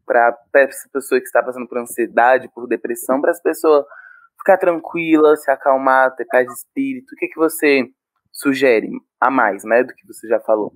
[0.05, 3.85] para essa pessoa que está passando por ansiedade, por depressão, para essa pessoa
[4.39, 7.13] ficar tranquila, se acalmar, ter paz de espírito?
[7.13, 7.85] O que, que você
[8.31, 8.87] sugere
[9.19, 10.73] a mais, né, do que você já falou?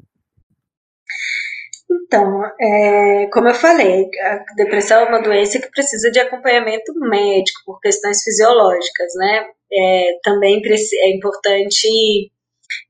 [1.89, 7.61] Então, é, como eu falei, a depressão é uma doença que precisa de acompanhamento médico
[7.65, 9.47] por questões fisiológicas, né?
[9.71, 11.87] É, também é importante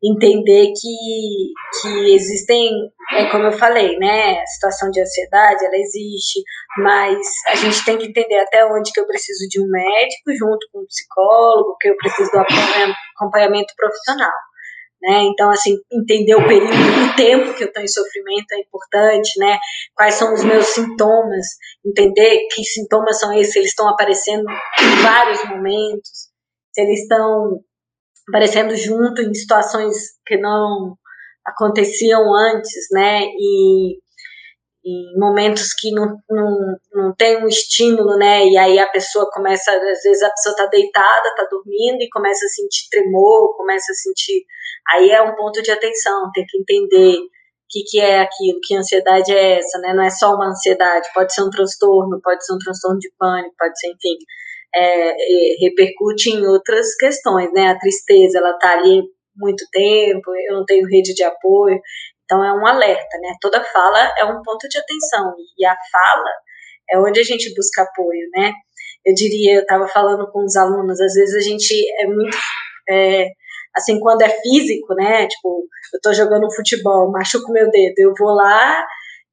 [0.03, 2.69] entender que, que existem,
[3.13, 4.39] é, como eu falei, né?
[4.39, 6.41] A situação de ansiedade, ela existe,
[6.77, 10.67] mas a gente tem que entender até onde que eu preciso de um médico junto
[10.71, 14.33] com um psicólogo, que eu preciso do acompanhamento profissional.
[15.05, 15.21] Né?
[15.25, 19.55] Então, assim, entender o período, o tempo que eu estou em sofrimento é importante, né?
[19.93, 21.45] Quais são os meus sintomas,
[21.85, 26.09] entender que sintomas são esses, se eles estão aparecendo em vários momentos,
[26.73, 27.59] se eles estão
[28.29, 29.95] aparecendo junto em situações
[30.25, 30.97] que não
[31.45, 33.25] aconteciam antes, né?
[33.25, 33.99] E
[34.85, 38.45] em momentos que não, não, não tem um estímulo, né?
[38.45, 42.45] E aí a pessoa começa, às vezes a pessoa tá deitada, tá dormindo e começa
[42.45, 44.45] a sentir tremor, começa a sentir.
[44.91, 47.27] Aí é um ponto de atenção, tem que entender o
[47.67, 49.91] que, que é aquilo, que ansiedade é essa, né?
[49.91, 53.55] Não é só uma ansiedade, pode ser um transtorno, pode ser um transtorno de pânico,
[53.57, 54.17] pode ser, enfim,
[54.75, 57.69] é, é, repercute em outras questões, né?
[57.69, 59.01] A tristeza, ela tá ali
[59.35, 61.79] muito tempo, eu não tenho rede de apoio.
[62.25, 63.35] Então é um alerta, né?
[63.39, 66.31] Toda fala é um ponto de atenção e a fala
[66.89, 68.51] é onde a gente busca apoio, né?
[69.05, 72.37] Eu diria, eu estava falando com os alunos, às vezes a gente é muito
[72.89, 73.27] é,
[73.75, 75.27] assim, quando é físico, né?
[75.27, 78.85] Tipo, eu tô jogando futebol, machuco meu dedo, eu vou lá,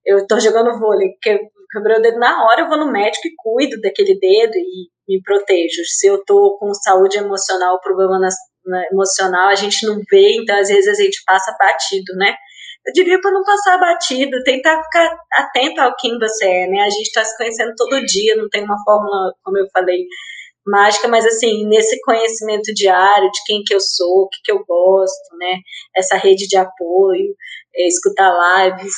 [0.04, 3.80] eu tô jogando vôlei, quebrei o dedo na hora, eu vou no médico e cuido
[3.80, 5.82] daquele dedo e me protejo.
[5.86, 8.28] Se eu tô com saúde emocional, problema na,
[8.66, 12.34] na emocional, a gente não vê, então às vezes a gente passa batido, né?
[12.84, 16.80] Eu diria para não passar batido, tentar ficar atento ao quem você é, né?
[16.80, 20.04] A gente está se conhecendo todo dia, não tem uma fórmula, como eu falei,
[20.66, 24.64] mágica, mas assim, nesse conhecimento diário de quem que eu sou, o que, que eu
[24.64, 25.58] gosto, né?
[25.96, 27.34] Essa rede de apoio,
[27.74, 28.94] é, escutar lives,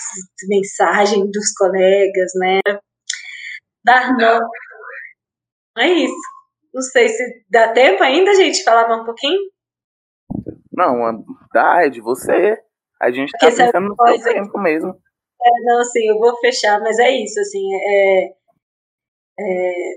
[0.48, 2.60] mensagem dos colegas, né?
[3.84, 4.40] Dar não.
[5.76, 6.14] É isso.
[6.72, 9.40] Não sei se dá tempo ainda, gente, falar um pouquinho?
[10.72, 12.58] Não, dá, é de você.
[13.00, 14.90] A gente tá Porque pensando no seu tempo mesmo.
[14.90, 18.24] É, não, assim, eu vou fechar, mas é isso, assim, é,
[19.38, 19.94] é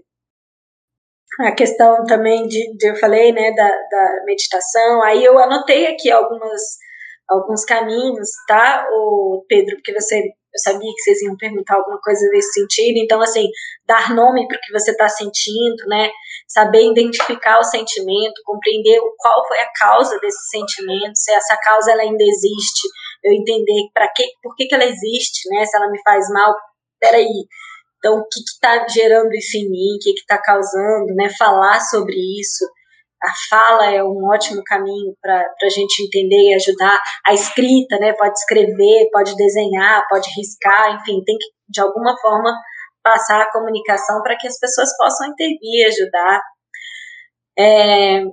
[1.39, 6.09] a questão também de, de eu falei, né, da, da, meditação, aí eu anotei aqui
[6.11, 6.61] algumas,
[7.29, 12.27] alguns caminhos, tá, o Pedro, porque você, eu sabia que vocês iam perguntar alguma coisa
[12.31, 13.47] nesse sentido, então, assim,
[13.85, 16.09] dar nome para o que você está sentindo, né,
[16.47, 22.01] saber identificar o sentimento, compreender qual foi a causa desse sentimento, se essa causa ela
[22.01, 22.87] ainda existe,
[23.23, 26.53] eu entender para que, por que, que ela existe, né, se ela me faz mal,
[26.99, 27.45] peraí,
[27.99, 31.29] então, o que está gerando isso em mim, o que está causando, né?
[31.37, 32.63] Falar sobre isso.
[33.23, 36.99] A fala é um ótimo caminho para a gente entender e ajudar.
[37.25, 38.13] A escrita, né?
[38.13, 42.51] Pode escrever, pode desenhar, pode riscar, enfim, tem que, de alguma forma,
[43.03, 46.41] passar a comunicação para que as pessoas possam intervir e ajudar.
[47.57, 48.23] É,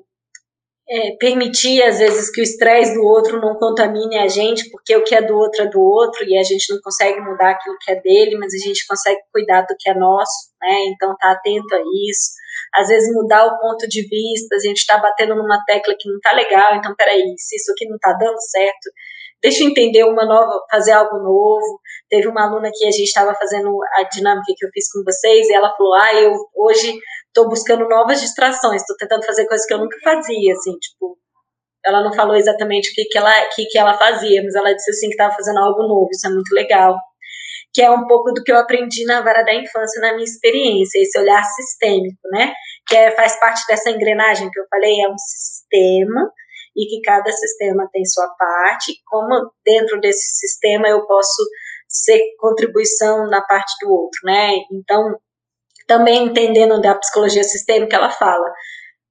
[0.88, 5.02] é, permitir, às vezes, que o estresse do outro não contamine a gente, porque o
[5.02, 7.90] que é do outro é do outro, e a gente não consegue mudar aquilo que
[7.90, 10.74] é dele, mas a gente consegue cuidar do que é nosso, né?
[10.88, 12.32] Então, tá atento a isso.
[12.74, 16.18] Às vezes, mudar o ponto de vista, a gente está batendo numa tecla que não
[16.20, 18.90] tá legal, então, peraí, se isso aqui não tá dando certo,
[19.44, 21.78] deixa eu entender uma nova, fazer algo novo.
[22.08, 25.46] Teve uma aluna que a gente estava fazendo a dinâmica que eu fiz com vocês,
[25.46, 29.74] e ela falou: Ah, eu hoje estou buscando novas distrações, estou tentando fazer coisas que
[29.74, 31.18] eu nunca fazia, assim, tipo,
[31.84, 34.90] ela não falou exatamente o que, que, ela, que, que ela fazia, mas ela disse
[34.90, 36.96] assim que estava fazendo algo novo, isso é muito legal.
[37.74, 40.98] Que é um pouco do que eu aprendi na vara da infância, na minha experiência,
[41.02, 42.54] esse olhar sistêmico, né?
[42.86, 46.30] Que é, faz parte dessa engrenagem que eu falei, é um sistema
[46.76, 51.42] e que cada sistema tem sua parte, como dentro desse sistema eu posso
[51.88, 54.50] ser contribuição na parte do outro, né?
[54.72, 55.16] Então,
[55.86, 58.52] também entendendo da psicologia sistêmica, ela fala,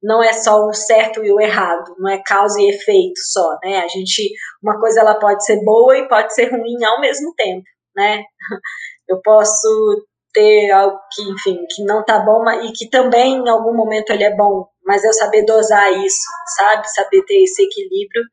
[0.02, 3.80] não é só o certo e o errado, não é causa e efeito só, né?
[3.80, 4.30] A gente,
[4.62, 7.64] uma coisa ela pode ser boa e pode ser ruim ao mesmo tempo,
[7.96, 8.24] né?
[9.08, 13.76] Eu posso ter algo que, enfim, que não tá bom e que também em algum
[13.76, 16.26] momento ele é bom, mas eu saber dosar isso,
[16.58, 16.90] sabe?
[16.90, 18.24] Saber ter esse equilíbrio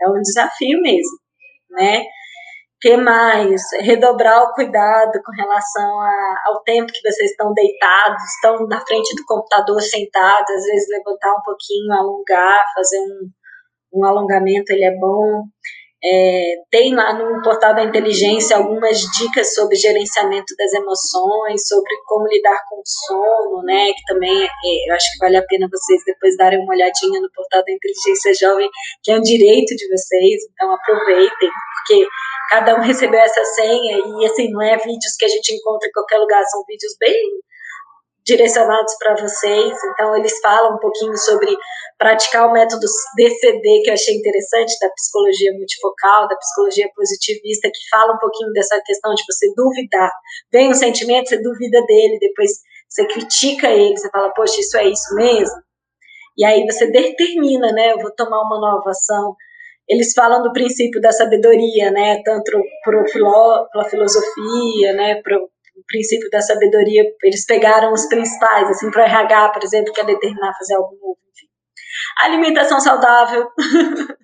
[0.00, 1.18] é um desafio mesmo,
[1.70, 2.04] né?
[2.80, 3.62] que mais?
[3.80, 9.14] Redobrar o cuidado com relação a, ao tempo que vocês estão deitados, estão na frente
[9.16, 13.30] do computador sentados, às vezes levantar um pouquinho, alongar, fazer um,
[13.94, 15.44] um alongamento, ele é bom.
[16.02, 22.28] É, tem lá no portal da inteligência algumas dicas sobre gerenciamento das emoções, sobre como
[22.28, 23.86] lidar com o sono, né?
[23.86, 27.30] Que também é, eu acho que vale a pena vocês depois darem uma olhadinha no
[27.32, 28.68] portal da inteligência jovem,
[29.02, 32.06] que é um direito de vocês, então aproveitem, porque
[32.50, 35.92] cada um recebeu essa senha e assim não é vídeos que a gente encontra em
[35.92, 37.18] qualquer lugar, são vídeos bem
[38.28, 39.74] direcionados para vocês.
[39.92, 41.56] Então, eles falam um pouquinho sobre
[41.98, 47.88] praticar o método DCD, que eu achei interessante, da psicologia multifocal, da psicologia positivista, que
[47.90, 50.12] fala um pouquinho dessa questão de você duvidar.
[50.52, 52.50] Vem um sentimento, você duvida dele, depois
[52.88, 55.56] você critica ele, você fala, poxa, isso é isso mesmo?
[56.36, 57.92] E aí você determina, né?
[57.92, 59.34] Eu vou tomar uma nova ação.
[59.88, 62.22] Eles falam do princípio da sabedoria, né?
[62.22, 62.52] Tanto
[62.84, 65.20] para a filosofia, né?
[65.22, 65.38] Para
[65.78, 70.00] o princípio da sabedoria, eles pegaram os principais, assim, para o RH, por exemplo, que
[70.00, 71.46] é determinar fazer algo novo, enfim.
[72.24, 73.46] Alimentação saudável,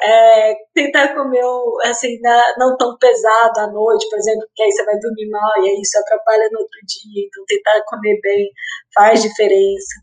[0.00, 1.42] é, tentar comer,
[1.84, 2.18] assim,
[2.58, 5.80] não tão pesado à noite, por exemplo, porque aí você vai dormir mal e aí
[5.80, 8.48] isso atrapalha no outro dia, então tentar comer bem
[8.94, 10.00] faz diferença.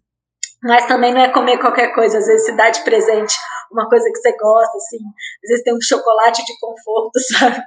[0.61, 3.33] Mas também não é comer qualquer coisa, às vezes se dá de presente
[3.71, 4.97] uma coisa que você gosta, assim,
[5.43, 7.63] às vezes tem um chocolate de conforto, sabe?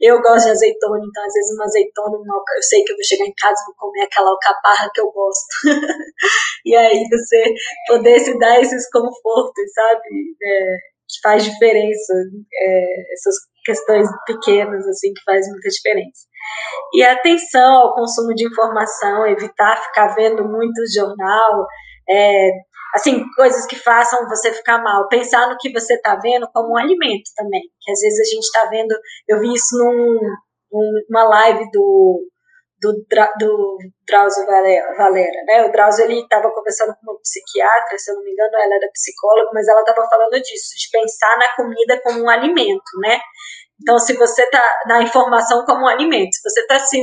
[0.00, 3.04] Eu gosto de azeitona, então às vezes uma azeitona, uma, eu sei que eu vou
[3.04, 5.46] chegar em casa e vou comer aquela alcaparra que eu gosto.
[6.66, 7.54] e aí você
[7.86, 10.08] poder se dar esses confortos, sabe?
[10.42, 10.76] É,
[11.22, 12.14] faz diferença,
[12.54, 13.34] é, essas
[13.64, 16.26] questões pequenas, assim, que faz muita diferença.
[16.94, 21.66] E atenção ao consumo de informação, evitar ficar vendo muito jornal,
[22.08, 22.50] é,
[22.94, 25.08] assim, coisas que façam você ficar mal.
[25.08, 28.44] Pensar no que você está vendo como um alimento também, que às vezes a gente
[28.44, 28.94] está vendo,
[29.28, 30.20] eu vi isso num,
[31.08, 32.28] numa live do
[32.82, 32.92] do,
[33.38, 35.64] do Drauzio Valera, né?
[35.64, 38.90] O Drauzio ele estava conversando com uma psiquiatra, se eu não me engano, ela era
[38.92, 43.20] psicóloga, mas ela estava falando disso, de pensar na comida como um alimento, né?
[43.80, 46.98] Então, se você está na informação como um alimento, se você está se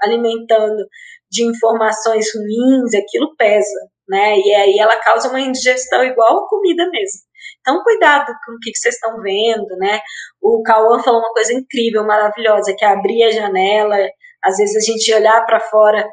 [0.00, 0.86] alimentando
[1.28, 4.36] de informações ruins, aquilo pesa, né?
[4.36, 7.20] E aí ela causa uma indigestão igual a comida mesmo.
[7.60, 10.00] Então, cuidado com o que, vocês estão vendo, né?
[10.40, 13.96] O Cauã falou uma coisa incrível, maravilhosa, que é abrir a janela,
[14.44, 16.06] às vezes a gente olhar para fora,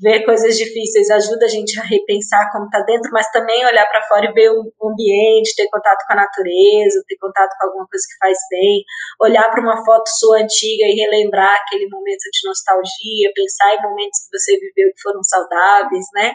[0.00, 4.02] ver coisas difíceis, ajuda a gente a repensar como está dentro, mas também olhar para
[4.08, 8.04] fora e ver o ambiente, ter contato com a natureza, ter contato com alguma coisa
[8.08, 8.82] que faz bem,
[9.20, 14.18] olhar para uma foto sua antiga e relembrar aquele momento de nostalgia, pensar em momentos
[14.24, 16.32] que você viveu que foram saudáveis, né?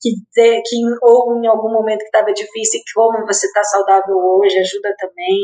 [0.00, 0.10] Que,
[0.66, 5.38] que ou em algum momento que estava difícil, como você está saudável hoje, ajuda também.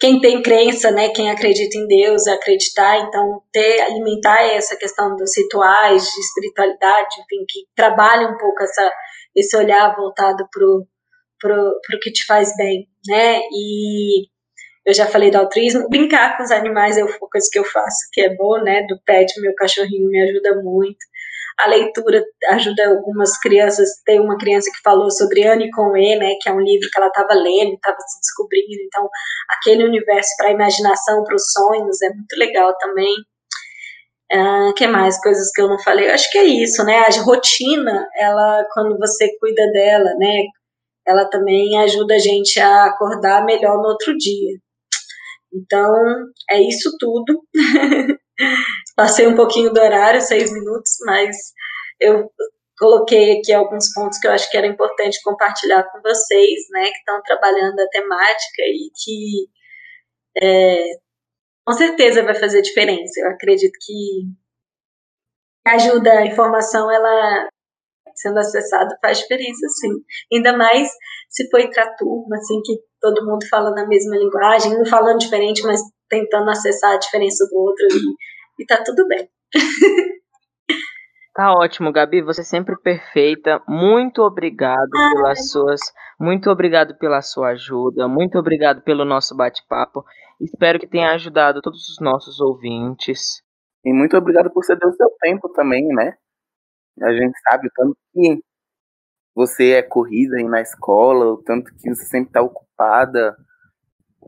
[0.00, 5.36] Quem tem crença, né, quem acredita em Deus, acreditar, então ter, alimentar essa questão dos
[5.36, 8.92] rituais, de espiritualidade, enfim, que trabalha um pouco essa,
[9.34, 10.86] esse olhar voltado pro,
[11.40, 14.26] pro, pro que te faz bem, né, e
[14.84, 17.96] eu já falei do altruísmo, brincar com os animais é uma coisa que eu faço,
[18.12, 20.98] que é bom, né, do pet, meu cachorrinho me ajuda muito,
[21.60, 23.88] a leitura ajuda algumas crianças.
[24.04, 26.98] Tem uma criança que falou sobre Anne com E, né, que é um livro que
[26.98, 28.82] ela estava lendo, estava se descobrindo.
[28.86, 29.08] Então,
[29.50, 33.14] aquele universo para a imaginação, para os sonhos, é muito legal também.
[34.32, 36.08] Uh, que mais coisas que eu não falei?
[36.08, 36.98] Eu acho que é isso, né?
[36.98, 40.44] A rotina, ela, quando você cuida dela, né,
[41.06, 44.58] ela também ajuda a gente a acordar melhor no outro dia.
[45.52, 45.94] Então,
[46.50, 47.42] é isso tudo.
[48.96, 51.36] Passei um pouquinho do horário, seis minutos, mas
[52.00, 52.30] eu
[52.78, 56.98] coloquei aqui alguns pontos que eu acho que era importante compartilhar com vocês, né, que
[56.98, 59.48] estão trabalhando a temática e que
[60.42, 60.84] é,
[61.66, 63.20] com certeza vai fazer diferença.
[63.20, 64.26] Eu acredito que
[65.66, 67.48] ajuda a informação, ela
[68.14, 69.90] sendo acessada faz diferença, sim.
[70.32, 70.88] Ainda mais
[71.28, 75.18] se for entre a turma, assim, que todo mundo fala na mesma linguagem, um falando
[75.18, 78.14] diferente, mas tentando acessar a diferença do outro e,
[78.58, 79.28] e tá tudo bem.
[81.34, 83.60] Tá ótimo, Gabi, você é sempre perfeita.
[83.66, 85.14] Muito obrigado Ai.
[85.14, 85.80] pelas suas,
[86.18, 90.04] muito obrigado pela sua ajuda, muito obrigado pelo nosso bate-papo.
[90.40, 93.42] Espero que tenha ajudado todos os nossos ouvintes.
[93.84, 96.16] E muito obrigado por ceder o seu tempo também, né?
[97.02, 98.40] A gente sabe o tanto que
[99.34, 103.36] você é corrida aí na escola, o tanto que você sempre está ocupada.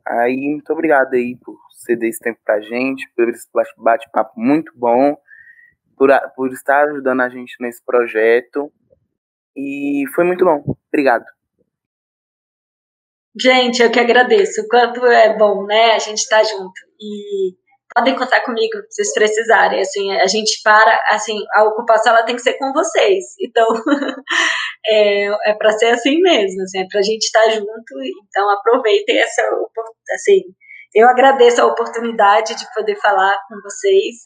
[0.05, 3.47] Aí, muito obrigado aí por ceder esse tempo pra gente, por esse
[3.77, 5.16] bate-papo muito bom,
[5.97, 8.73] por, por estar ajudando a gente nesse projeto.
[9.57, 10.62] E foi muito bom.
[10.89, 11.24] Obrigado.
[13.39, 14.62] Gente, eu que agradeço.
[14.62, 15.93] O quanto é bom, né?
[15.93, 16.81] A gente tá junto.
[16.98, 17.55] E
[17.94, 19.81] podem contar comigo se vocês precisarem.
[19.81, 23.24] Assim, a gente para, assim, a ocupação ela tem que ser com vocês.
[23.40, 23.66] Então,
[24.86, 27.94] é, é para ser assim mesmo, assim, é para a gente estar tá junto.
[28.28, 29.43] Então, aproveitem essa,
[30.15, 30.43] assim,
[30.97, 34.16] eu agradeço a oportunidade de poder falar com vocês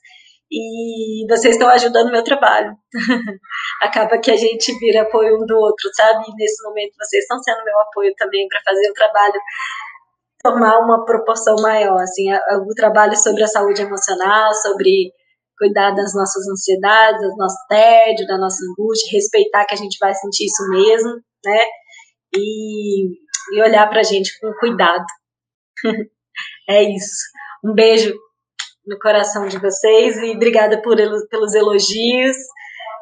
[0.48, 2.72] e vocês estão ajudando meu trabalho.
[3.82, 6.24] Acaba que a gente vira apoio um do outro, sabe?
[6.28, 9.40] E nesse momento vocês estão sendo meu apoio também para fazer o trabalho
[10.42, 15.12] tomar uma proporção maior, assim, o trabalho sobre a saúde emocional, sobre
[15.58, 20.14] cuidar das nossas ansiedades, do nosso tédio, da nossa angústia, respeitar que a gente vai
[20.14, 21.10] sentir isso mesmo,
[21.44, 21.60] né?
[22.34, 23.08] E,
[23.54, 25.04] e olhar para a gente com cuidado.
[26.70, 27.24] é isso.
[27.64, 28.14] Um beijo
[28.86, 30.96] no coração de vocês e obrigada por,
[31.28, 32.36] pelos elogios.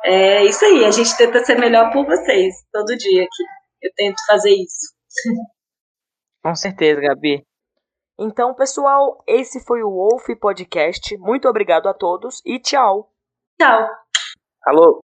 [0.04, 3.44] É isso aí, a gente tenta ser melhor por vocês todo dia aqui.
[3.82, 4.94] Eu tento fazer isso.
[6.42, 7.44] Com certeza, Gabi.
[8.18, 11.16] Então, pessoal, esse foi o Wolf Podcast.
[11.18, 13.12] Muito obrigado a todos e tchau.
[13.60, 13.88] Tchau.
[14.64, 15.00] Alô.